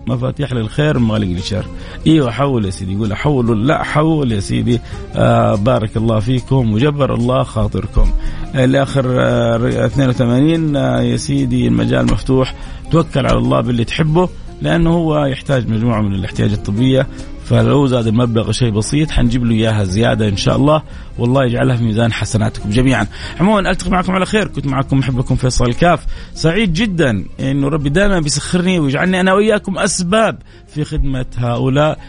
مفاتيح 0.07 0.53
للخير 0.53 0.99
مغالق 0.99 1.27
للشر 1.27 1.65
إيوه 2.07 2.31
حول 2.31 2.65
يا 2.65 2.69
سيدي 2.69 2.93
يقول 2.93 3.15
حول 3.15 3.67
لا 3.67 3.83
حول 3.83 4.31
يا 4.31 4.39
سيدي. 4.39 4.79
آه 5.15 5.55
بارك 5.55 5.97
الله 5.97 6.19
فيكم 6.19 6.73
وجبر 6.73 7.13
الله 7.13 7.43
خاطركم. 7.43 8.11
لاخر 8.53 9.05
آه 9.19 9.85
82 9.85 10.75
آه 10.75 11.01
يا 11.01 11.17
سيدي 11.17 11.67
المجال 11.67 12.05
مفتوح. 12.05 12.55
توكل 12.91 13.25
على 13.25 13.37
الله 13.37 13.61
باللي 13.61 13.85
تحبه 13.85 14.29
لأنه 14.61 14.89
هو 14.89 15.25
يحتاج 15.25 15.69
مجموعة 15.69 16.01
من 16.01 16.15
الاحتياجات 16.15 16.57
الطبية. 16.57 17.07
فلو 17.53 17.87
زاد 17.87 18.07
المبلغ 18.07 18.51
شيء 18.51 18.69
بسيط 18.69 19.11
حنجيب 19.11 19.45
له 19.45 19.55
إياها 19.55 19.83
زيادة 19.83 20.27
إن 20.27 20.37
شاء 20.37 20.55
الله. 20.55 20.81
والله 21.17 21.45
يجعلها 21.45 21.75
في 21.75 21.83
ميزان 21.83 22.13
حسناتكم 22.13 22.69
جميعا. 22.69 23.07
عموما 23.39 23.69
ألتقي 23.69 23.91
معكم 23.91 24.13
على 24.13 24.25
خير. 24.25 24.47
كنت 24.47 24.67
معكم 24.67 24.97
محبكم 24.97 25.35
فيصل 25.35 25.65
الكاف. 25.65 26.05
سعيد 26.33 26.73
جدا 26.73 27.25
إنه 27.39 27.67
ربي 27.67 27.89
دائما 27.89 28.19
بيسخرني 28.19 28.79
ويجعلني 28.79 29.19
أنا 29.19 29.33
واياكم 29.33 29.77
أسباب 29.77 30.37
في 30.67 30.83
خدمة 30.83 31.25
هؤلاء. 31.37 31.99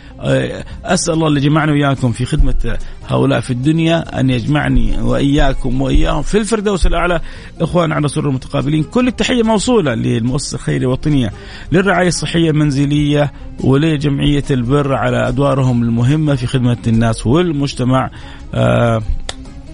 أسأل 0.85 1.15
الله 1.15 1.29
اللي 1.29 1.41
جمعنا 1.41 1.73
واياكم 1.73 2.13
في 2.13 2.25
خدمة 2.25 2.79
هؤلاء 3.09 3.41
في 3.41 3.51
الدنيا 3.51 4.21
أن 4.21 4.31
يجمعني 4.31 5.01
وإياكم 5.01 5.83
وإياهم. 5.83 6.23
في 6.23 6.39
الفردوس 6.39 6.87
الأعلى 6.87 7.21
إخوان 7.61 7.93
على 7.93 8.09
سر 8.09 8.29
المتقابلين 8.29 8.83
كل 8.83 9.09
التحية 9.09 9.43
موصولة 9.43 9.95
للمؤسسه 9.95 10.55
الخيريه 10.55 10.79
الوطنيه 10.79 11.33
للرعاية 11.73 12.09
الصحية 12.09 12.51
المنزلية 12.51 13.33
ولجمعية 13.61 14.45
البر 14.51 14.95
على 14.95 15.29
أدوارهم 15.29 15.83
المهمة 15.83 16.35
في 16.35 16.47
خدمة 16.47 16.77
الناس 16.87 17.27
والمجتمع. 17.27 18.11
آه 18.55 19.03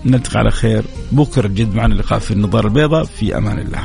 نلتقي 0.05 0.39
على 0.39 0.51
خير. 0.51 0.85
بكرة 1.13 1.49
جد 1.49 1.75
معنا 1.75 1.95
اللقاء 1.95 2.19
في 2.19 2.31
النظارة 2.31 2.67
البيضاء. 2.67 3.05
في 3.05 3.37
أمان 3.37 3.59
الله. 3.59 3.81